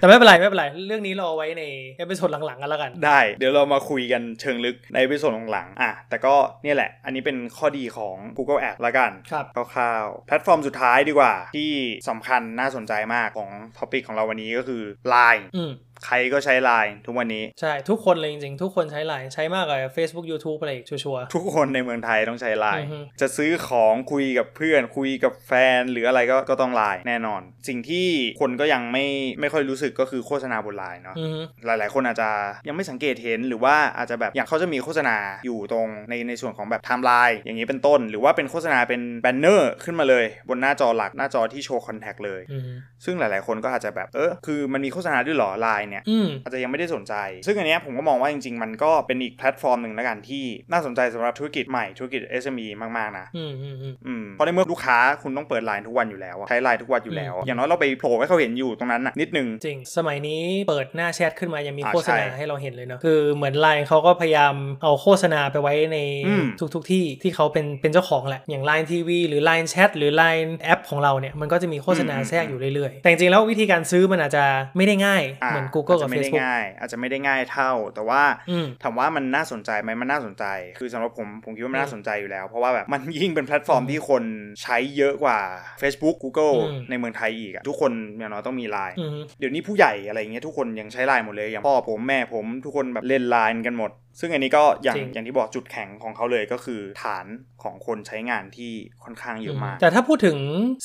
[0.00, 1.64] แต่ไม่เป็นไรไม่เป็นไร เรื่องนี้เราเอาไว้ใน
[1.98, 11.70] episode หลังๆกันแล้วกัน ได้ เดี๋ยวเรามาคุยกันเชิงลึกในวิดีโอหลังๆอะแต่ก็เนี่ยแหละ อันนี้เป็นข้อดีของ Google Ads ละกันครับคร่าวๆแพลตฟอร์มสุดท้ายดีกว่า ที่
[12.08, 15.72] สำคัญน่าสนใจมากของtopic ของเราวันนี้ก็คือ Line อืม
[16.06, 28.08] ใครก็ใช้ Line ทุกวันนี้ ใช่ ทุกคนเลยจริงๆ ทุกคนใช้ไลน์ใช้มากกว่า Facebook YouTube อะไรอีกชัวร์ทุกคนในเมืองไทยต้องใช้ Line อือฮึจะซื้อของคุยกับเพื่อนคุยกับแฟน หรืออะไรก็ก็ต้อง Line แน่นอน สิ่งที่
[28.40, 29.06] คนก็ยังไม่
[29.40, 32.30] ไม่ค่อยรู้สึกก็คือโฆษณาบน Line เนาะๆอือฮึหลาย ๆ คนอาจจะ
[32.68, 42.72] ยังไม่สังเกตเห็นหรือว่าอาจจะแบบอย่างเขาจะมีโฆษณาอยู่ตรงในในส่วนของแบบไทม์ไลน์อย่างนี้เป็นต้น หรือว่าเป็นโฆษณาเป็น banner ขึ้นมาเลย บนหน้าจอหลักหน้าจอที่โชว์ contact เลยอือฮึ
[43.04, 47.14] ซึ่งหลาย ๆ คนก็อาจจะแบบเออคือมันมีโฆษณาด้วยเหรอไลน์เนี่ยอืมอาจจะยังไม่ได้สนใจ
[47.46, 73.02] ซึ่งอันเนี้ยผมก็มองว่าจริงๆ มันก็เป็นอีกแพลตฟอร์มหนึ่งแล้วกันที่น่าสนใจสำหรับธุรกิจใหม่ธุรกิจ SME มากๆนะอืมอืมอืมอืมเพราะในเมื่อลูกค้าคุณต้องเปิดไลน์ทุกวันอยู่แล้วอะใช้ไลน์ทุกวันอยู่แล้ว อย่างน้อยเราไปโผล่ให้เขาเห็นอยู่ตรงนั้นน่ะนิดนึงจริง สมัยนี้เปิดหน้าแชทขึ้นมายังมีอ่าโฆษณาใช่ให้เราเห็นเลยเนาะคือเหมือนไลน์เขาก็พยายามเอาโฆษณาไปไว้ในอืมทุกๆที่ที่เขาเป็นเป็นเจ้าของแหละ อย่าง Line TV หรือ Line Chat หรือ Line แอปของเราเนี่ยมันก็จะมีโฆษณาอืมแทรกอยู่เรื่อยๆ
[73.02, 74.44] แต่จริงๆแล้ววิธีการซื้อมันอาจจะ
[74.76, 80.44] ไม่ได้ง่ายอ่าเหมือน Google อาจกับจะไม่ได้ Facebook ง่ายอาจจะไม่ได้ง่ายเท่า แต่ว่าอืมถามว่ามันน่าสนใจไหมมันน่าสนใจ
[80.78, 84.22] คือสำหรับผมผมคิดว่ามันอืมน่าสนใจอยู่แล้ว เพราะว่าแบบมันยิ่งเป็นแพลตฟอร์มที่คน
[84.62, 85.38] ใช้เยอะกว่า
[85.82, 97.26] Facebook Google อืมในเมืองไทยอีกอะทุกคนอย่างน้อยต้องมีไลน์อืมเดี๋ยวนี้ผู้ใหญ่อะไรเงี้ยทุกคนยังใช้ไลน์หมดเลยอย่างพ่อผมแม่ผมทุกคนแบบเล่นไลน์กันหมดซึ่งอันนี้ก็อย่างจริงอย่างที่บอกจุดแข็งของเขาเลยก็คือฐาน
[97.62, 98.72] ของคนใช้งานที่
[99.04, 100.36] ค่อนข้างเยอะมาก แต่ถ้าพูดถึง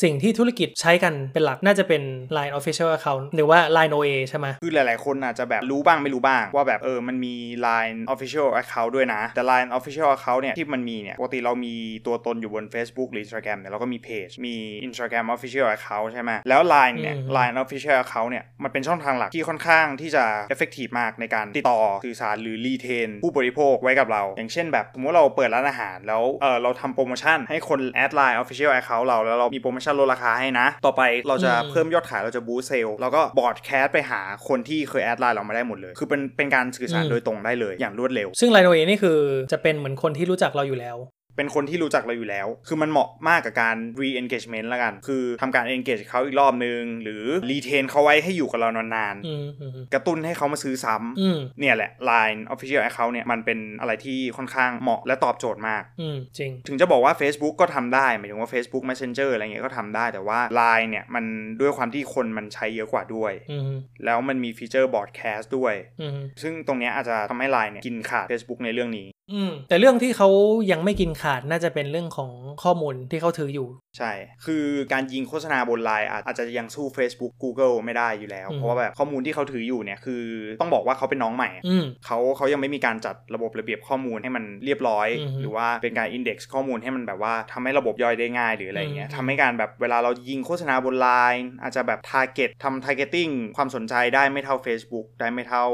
[0.03, 2.03] สิ่งที่ธุรกิจใช้กันเป็นหลักน่าจะเป็น
[2.37, 7.35] Line Official Account หรือว่า Line OA ใช่ไหมคือหลายๆ คนอาจจะแบบรู้บ้างไม่รู้บ้าง ว่าแบบเออมันมี
[7.67, 11.75] Line Official Account ด้วยนะ แต่ Line Official Account เนี่ยที่มันมีเนี่ยปกติเรามี
[12.07, 14.55] ตัวตนอยู่บน Facebook หรือ Instagram เนี่ยเราก็มีเพจมี
[14.87, 28.11] Instagram Official Account ใช่ไหมแล้ว Line เนี่ยอืม Line Official Account เนี่ยมันเป็นช่องทางหลักที่ค่อนข้างที่จะ effective มากในการติดต่อสื่อสารหรือ retain ผู้บริโภคไว้กับเรา อย่างเช่นแบบสมมติเราเปิดร้านอาหารแล้วเออเราทำโปรโมชั่นให้คนแอด
[28.19, 39.19] Line Official Account เราแล้วเรามีโปรโมชั่นลดราคาให้นะ ต่อไปเราจะอืมเพิ่มยอดขายเราจะบูสเซลแล้วก็บอร์ดแคสไปหาคนที่เคยแอดไลน์เรามาได้หมดเลย คือเป็นเป็นการสื่อสารโดยตรงได้เลยอย่างรวดเร็ว ซึ่ง Line OA นี่คือ
[39.51, 40.97] จะเป็นเหมือนคนที่รู้จักเราอยู่แล้ว
[41.37, 57.13] เป็นคนที่รู้จักเราอยู่แล้ว คือมันเหมาะมากกับการ re-engagement ละกัน คือทำการ engage เขาอีกรอบนึง หรือ retain เขาไว้ให้อยู่กับเรานานอืมอืมๆกระตุ้นให้เขามาซื้อซ้อืมำเนี่ยแหละ Line Official Account เนี่ยมันเป็นอะไรที่ค่อนข้างเหมาะและตอบโจทย์มากอืมจริง ถึงจะบอกว่า
[57.21, 61.25] Facebook ก็ทำได้หมายถึงว่า Facebook Messenger อะไรเงี้ยก็ทำได้แต่ว่า Line เนี่ยมัน
[61.61, 63.71] ด้วยความที่คนมันใช้เยอะกว่าด้วยอืม
[64.05, 70.27] แล้วมันมี feature broadcast ด้วยอืมซึ่งตรงเนี้ยอาจจะทำให้ Line เนี่ยกินขาด Facebook ในเรื่องนี้ อืมแต่เรื่องที่เขา
[70.71, 74.11] ยังไม่กินขาดน่าจะเป็นเรื่องของข้อมูลที่เขาถืออยู่ ใช่
[74.45, 80.23] คือการยิงโฆษณาบนไลน์อาจอาจจะยังสู้ Facebook Google ไม่ได้อยู่แล้วอืมเพราะว่าแบบข้อมูลที่เขาถืออยู่เนี่ยคือ
[80.61, 95.65] ต้องบอกว่าเขาเป็นน้องใหม่อืมเขาเขายังไม่มีการจัดระบบระเบียบข้อมูลให้มันเรียบร้อยอือฮึหรือว่าเป็นการ index ข้อมูลให้มันแบบว่าทำให้ระบบย่อยได้ง่ายหรืออะไรเงี้ยอืมทำให้การแบบเวลาเรายิงโฆษณาบนไลน์อาจจะแบบ target ทำ targeting ความสนใจได้ไม่เท่า Facebook ได้ไม่เท่า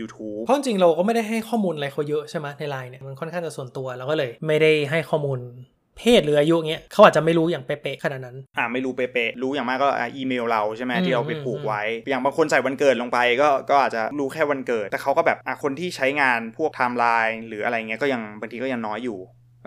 [0.00, 5.38] YouTube เพราะจริงๆเราก็ไม่ได้ให้ข้อมูลอะไรเขาเยอะใช่ไหมในไลน์เนี่ยมันค่อนข้างจะส่วนตัวเราก็เลย ไม่ได้ให้ข้อมูล
[5.98, 19.18] เพศหรืออายุเงี้ยเขาอาจจะไม่รู้อย่างเป๊ะๆขนาดนั้น อ่าไม่รู้เป๊ะๆรู้อย่างมากก็อะอีเมลเราใช่ไหมอืมที่เราไปผูกอืมไว้ อย่างบางคนใส่วันเกิดลงไปก็ก็อาจจะรู้แค่วันเกิด แต่เขาก็แบบอะคนที่ใช้งานพวกไทม์ไลน์หรืออะไรเงี้ยก็ยังบางทีก็ยังน้อยอยู่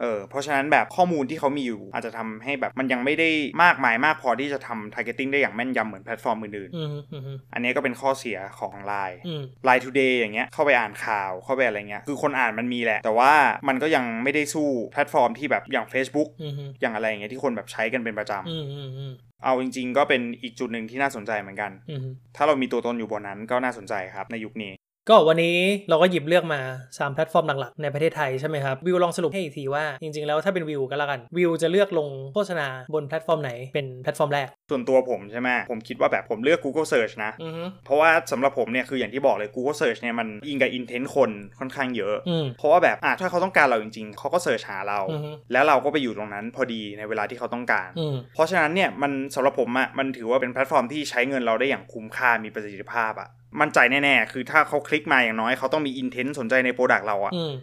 [0.02, 3.30] เออเพราะฉะนั้นแบบข้อมูลที่เขามีอยู่ อาจจะทำให้แบบมันยังไม่ได้
[3.64, 13.34] มากมายมากพอที่จะทำ targeting ได้อย่างแม่นยำเหมือนแพลตฟอร์มอื่นอืมอืมอืมๆอันนี้ก็เป็นข้อเสียของ Line อืม Line Today อย่างเงี้ยเข้าไปอ่านข่าวเข้าไปอะไรเงี้ยคือคนอ่านมันมีแหละ แต่ว่า
[13.68, 19.14] มันก็ยังไม่ได้สู้แพลตฟอร์มที่แบบอย่าง Facebook อืมอย่างอะไรอย่างเงี้ยที่คนแบบใช้กันเป็นประจำอืมอืมอืม
[19.44, 22.00] เอาจริง ๆ ก็เป็นอีกจุดหนึ่งที่น่าสนใจเหมือนกันอืม
[22.36, 24.72] ถ้าเรามีตัวตนอยู่บนนั้นก็น่าสนใจครับในยุคนี้
[25.10, 25.58] ก็วันนี้
[25.90, 41.08] เราก็หยิบเลือกมา 3 แพลตฟอร์มหลักๆ ในประเทศไทยใช่ไหมครับ วิวลองสรุปให้อีกทีว่า จริงๆ แล้วถ้าเป็นวิวก็แล้วกัน วิวจะเลือกลงโฆษณาบนแพลตฟอร์มไหนเป็นแพลตฟอร์มแรก ส่วนตัวผมใช่ไหมผมคิดว่าแบบผมเลือก Google Search นะอืมเพราะว่าสำหรับผมเนี่ยคืออย่างที่บอกเลย Google Search เนี่ยมันอิงกับ intent
[41.16, 53.30] คนค่อนข้างเยอะอืมเพราะว่าแบบอะถ้าเขาต้องการเราจริงๆเขาก็ search หาเราอืมแล้วเราก็ไปอยู่ตรงนั้นพอดีในเวลาที่เขาต้องการอืมเพราะฉะนั้นเนี่ยมันสำหรับผมอะ่ะมันถือว่าเป็นแพลตฟอร์มที่ใช้เงินเราได้อย่างคุ้มค่ามีประสิทธิภาพอะ่ะ
[53.62, 57.54] มั่นใจแน่ๆ คือถ้าเขาคลิกมาอย่างน้อยเขาต้องมี intent สนใจใน product เราอะ่ะอืม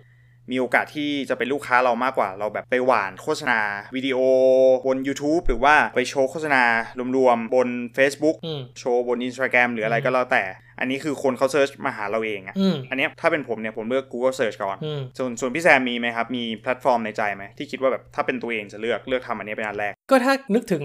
[0.51, 3.61] มีโอกาสที่จะเป็นลูกค้าเรามากกว่า เราแบบไปหว่านโฆษณา
[3.97, 4.19] วิดีโอ
[4.87, 6.63] บน YouTube หรือว่าไปโชว์โฆษณา
[7.17, 10.43] รวมๆ บน Facebook อืมโชว์บน Instagram หรืออะไรก็แล้วแต่
[10.81, 20.85] อันนี้คือคนเขา search มาหาเราเองอะอืมอันเนี้ยถ้าเป็นผมเนี่ยผมเลือก Google Search ก่อนอืมส่วนส่วนพี่แซมมีไหมครับ มีแพลตฟอร์มในใจไหมที่คิดว่าแบบถ้าเป็นตัวเองจะเลือกเลือกทำอันนี้เป็นอันแรก ก็ถ้านึกถึง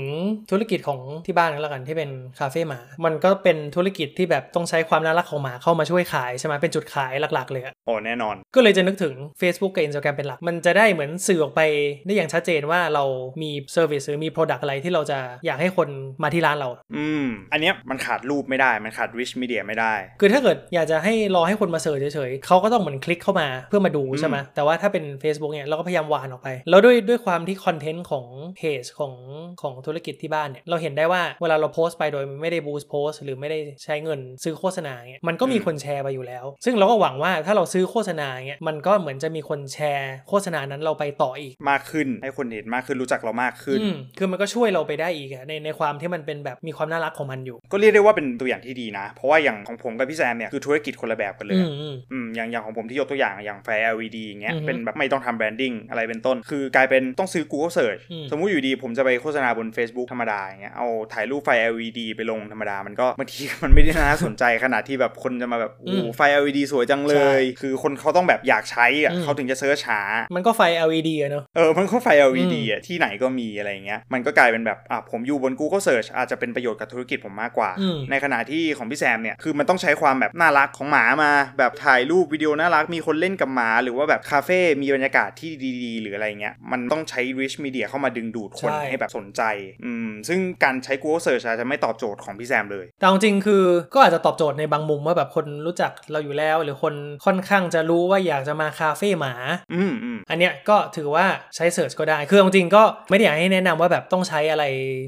[0.51, 11.61] ธุรกิจของที่บ้านก็แล้วกันที่เป็นคาเฟ่หมา มันก็เป็นธุรกิจที่แบบต้องใช้ความน่ารักของหมาเข้ามาช่วยขายใช่ไหมเป็นจุดขายหลักๆเลยอะโอ้แน่นอน ก็เลยจะนึกถึง Facebook กับ Instagram เป็นหลัก มันจะได้เหมือนสื่อออกไป
[12.05, 13.03] ได้อย่างชัดเจนว่าเรา
[13.41, 15.89] มี service หรือมี Product อะไรที่เราจะอยากให้คน
[16.23, 28.25] มาที่ร้านเรา อืม อันเนี้ยมันขาดรูปไม่ได้มันขาด rich media ไม่ได้ คือถ้าเกิดอยากจะให้รอให้คนมา search เฉยๆเขาก็ต้องเหมือนคลิกเข้ามาเพื่อมาดูใช่ไหมแต่ว่าถ้าเป็น Facebook เนี่ยเราก็พยายามหว่านออกไป แล้วด้วยด้วยความที่ content ของ
[28.57, 29.13] เพจของ
[29.61, 60.07] ของธุรกิจที่บ้านเนี่ยเราเห็นได้ว่าเวลาเราโพสต์ไปโดยไม่ได้ boost post หรือไม่ได้ใช้เงินซื้อโฆษณาเนี่ยมันก็มีอืมคนแชร์ไปอยู่แล้ว ซึ่งเราก็หวังว่าถ้าเราซื้อโฆษณาเนี่ยมันก็เหมือนจะมีคนแชร์โฆษณานั้นเราไปต่ออีกมากขึ้นให้คนเห็นมากขึ้นรู้จักเรามากขึ้นอืมคือมันก็ช่วยเราไปได้อีกอะในในความที่มันเป็นแบบมีความน่ารักของมันอยู่ ก็เรียกได้ว่าเป็นตัวอย่างที่ดีนะ เพราะว่าอย่างของผมกับพี่แซมเนี่ยคือธุรกิจคนละแบบกันเลยอือะมอืมอืมอย่างอย่างของผมที่ยกตัวอย่างอย่างไฟ LED อย่างเงี้ยอือฮึเป็นแบบไม่ต้องทำ branding อะไรเป็นต้น คือกลายเป็นต้องซื้อ Google Search อืมสมมุติอยู่ดีผมจะไปโฆษณาบน Facebook
[60.11, 70.01] ธรรมดาอย่างเงี้ยเอาถ่ายรูปไฟ LED ไปลงธรรมดามันก็บางทีมันไม่ได้น่าสนใจขนาดที่แบบคนจะมาแบบโอ้โหไฟ LED สวยจังเลย คือคนเขาต้องแบบอยากใช้อะเขาถึงจะ search หา
[70.36, 85.51] มันก็ไฟ LED อะเนอะเออมันก็ไฟ LED อะที่ไหนก็มีอะไรเงี้ยมันก็กลายเป็นแบบอะผมอยู่บน Google Search อาจจะเป็นประโยชน์กับธุรกิจผมมากกว่าอืมในขณะที่ของพี่แซมเนี่ยคือมันต้องใช้ความแบบน่ารักของหมามาแบบถ่ายรูปวิดีโอน่ารักมีคนเล่นกับหมา หรือว่าแบบคาเฟ่มีบรรยากาศที่
[85.84, 89.41] ดีๆ หรืออะไรเงี้ยมันต้องใช้ rich media เข้ามาดึงดูดคนใช่ให้แบบสนใจ
[89.86, 96.93] อืมซึ่งการใช้ Google Search อาจจะไม่ตอบโจทย์ของพี่แซมเลย แต่เอาจริงๆคือก็อาจจะตอบโจทย์ในบางมุมว่าแบบคนรู้จักเราอยู่แล้ว หรือคน
[97.26, 99.34] ค่อนข้างจะรู้ว่าอยากจะมาคาเฟ่หมา
[99.74, 104.64] อืมอืมอันเนี้ยก็ถือว่าใช้เสิร์ชก็ได้ คือเอาจริงๆก็ไม่ได้อยากให้แนะนำว่าแบบต้องใช้อะไร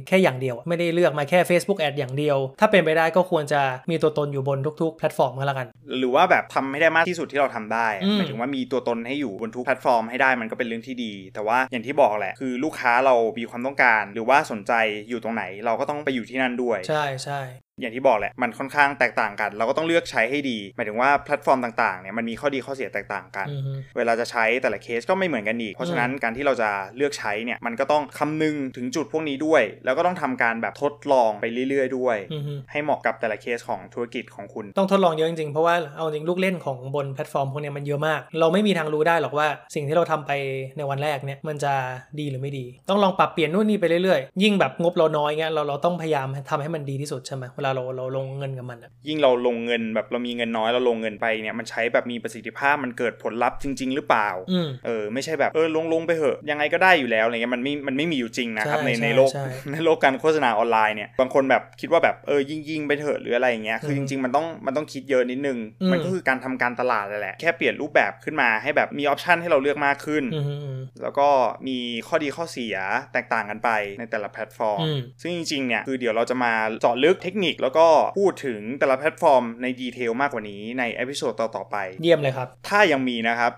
[0.07, 5.67] แค่อย่างเดียว ไม่ได้เลือกมาแค่ Facebook Ad อย่างเดียว ถ้าเป็นไปได้ก็ควรจะมีตัวตนอยู่บนทุกๆแพลตฟอร์มก็แล้วกัน
[5.97, 14.73] หรือว่าแบบทำให้ได้มากที่สุดที่เราทำได้อะอืมหมายถึงว่ามีตัวตนให้อยู่บนทุกแพลตฟอร์มให้ได้มันก็เป็นเรื่องที่ดี แต่ว่าอย่างที่บอกแหละ คือลูกค้าเรามีความต้องการ หรือว่าสนใจ
[15.09, 17.41] อยู่ตรงไหน เราก็ต้องไปอยู่ที่นั่นด้วย ใช่ใช่
[17.81, 40.31] อย่างที่บอกแหละมันค่อนข้างแตกต่างกัน เราก็ต้องเลือกใช้ให้ดี หมายถึงว่าแพลตฟอร์มต่างๆเนี่ยมันมีข้อดีข้อเสียแตกต่างกันอือฮึเวลาจะใช้แต่ละเคสก็ไม่เหมือนกันอีก เพราะฉะนั้นการที่เราจะเลือกใช้เนี่ยมันก็ต้องคำนึงถึงจุดพวกนี้ด้วย แล้วก็ต้องทำการแบบทดลองไปเรื่อย ๆ ด้วยอือฮึให้เหมาะกับแต่ละเคสของธุรกิจของคุณ ต้องทดลองเยอะจริงๆเพราะว่าเอาจริงลูกเล่นของบนแพลตฟอร์มพวกเนี้ยมันเยอะมาก เราไม่มีทางรู้ได้หรอกว่าสิ่งที่เราทำไป
[40.77, 41.73] ในวันแรกเนี่ยมันจะ
[42.19, 71.27] ดีหรือไม่ดี ต้องลองปรับเปลี่ยนนู่นนี่ไปเรื่อยๆ ยิ่งแบบงบเราน้อยเงี้ยเราเราต้องพยายามทำให้มันดีที่สุดใช่ไหมเวลาลาเราเราลงเงินกับมันอะยิ่งเราลงเงินแบบเรามีเงินน้อยเราลงเงินไปเนี่ยมันใช้แบบมีประสิทธิภาพมันเกิดผลลัพธ์จริง ๆ หรือเปล่าอืมเออไม่ใช่แบบเออลงลงไปเหอะยังไงก็ได้อยู่แล้วอะไรเงี้ยมันไม่มันไม่มีอยู่จริงนะครับใช่ในใช่ในโลกใช่ในโลกการโฆษณาออนไลน์เนี่ยบางคนแบบคิดว่าแบบเออยิงยิงๆไปเถอะหรืออะไรอย่างเงี้ยคือจริง ๆ มันต้องมันต้องคิดเยอะนิดนึงอืมมันก็คือการทำการตลาดนั่นแหละแค่เปลี่ยนรูปแบบขึ้นมาให้แบบมี option ให้เราเลือกมากขึ้นอืมอืมแล้วก็
[71.67, 72.75] มีข้อดีข้อเสีย
[73.13, 77.85] แตกต่างกันไปในแต่ละแพลตฟอร์มอืมซึ่งจริงๆเนี่ยคือเดี๋ยวเราจะมาเจาะลึกเทคนิคแล้วก็
[78.19, 83.51] พูดถึงแต่ละแพลตฟอร์มใน detail มากกว่านี้ใน episode ต่อๆไป เยี่ยมเลยครับ ถ้ายังมีนะครับ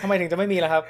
[0.00, 0.82] ทำไมถึงจะไม่มีล่ะครับ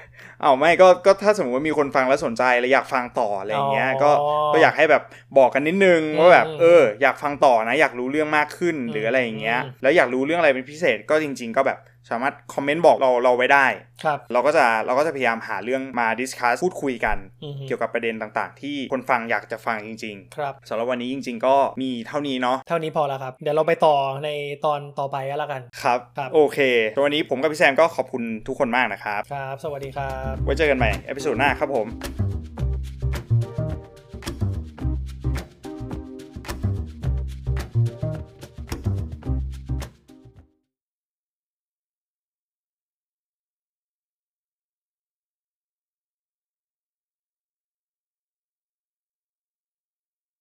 [0.43, 4.11] อ้าวไม่ก็ก็ถ้าสมมติว่ามีคนฟังแล้วสนใจและอยากฟังต่ออะไรอย่างเงี้ยอ๋อก็
[4.53, 5.03] ก็อยากให้แบบ
[5.38, 11.78] บอกกันนิดนึงอืมว่าแบบอืมเอออยากฟังต่อนะ อยากรู้เรื่องมากขึ้นหรืออะไรอย่างเงี้ยอืมแล้วอยากรู้เรื่องอะไรเป็นพิเศษก็จริง ๆ ก็แบบ
[12.12, 13.66] สามารถ comment บอกเราเราไว้ได้
[14.04, 24.30] ครับเราก็จะเราก็จะพยายามหาเรื่องมา discuss พูดคุยกันอืมเกี่ยวกับประเด็นต่างๆ ที่คนฟังอยากจะฟังจริงครับๆสำหรับวันนี้จริง ๆ ก็มีเท่านี้เนาะเท่านี้พอแล้วครับเดี๋ยวเราไปต่อใน
[24.64, 26.58] ตอนต่อไปก็แล้วกันครับครับโอเค
[26.94, 32.41] สำหรับวันนี้ผมกับพี่แซมก็ขอบคุณทุกคนมากนะครับครับ สวัสดีครับไว้เจอกันใหม่ episode หน้าครับผม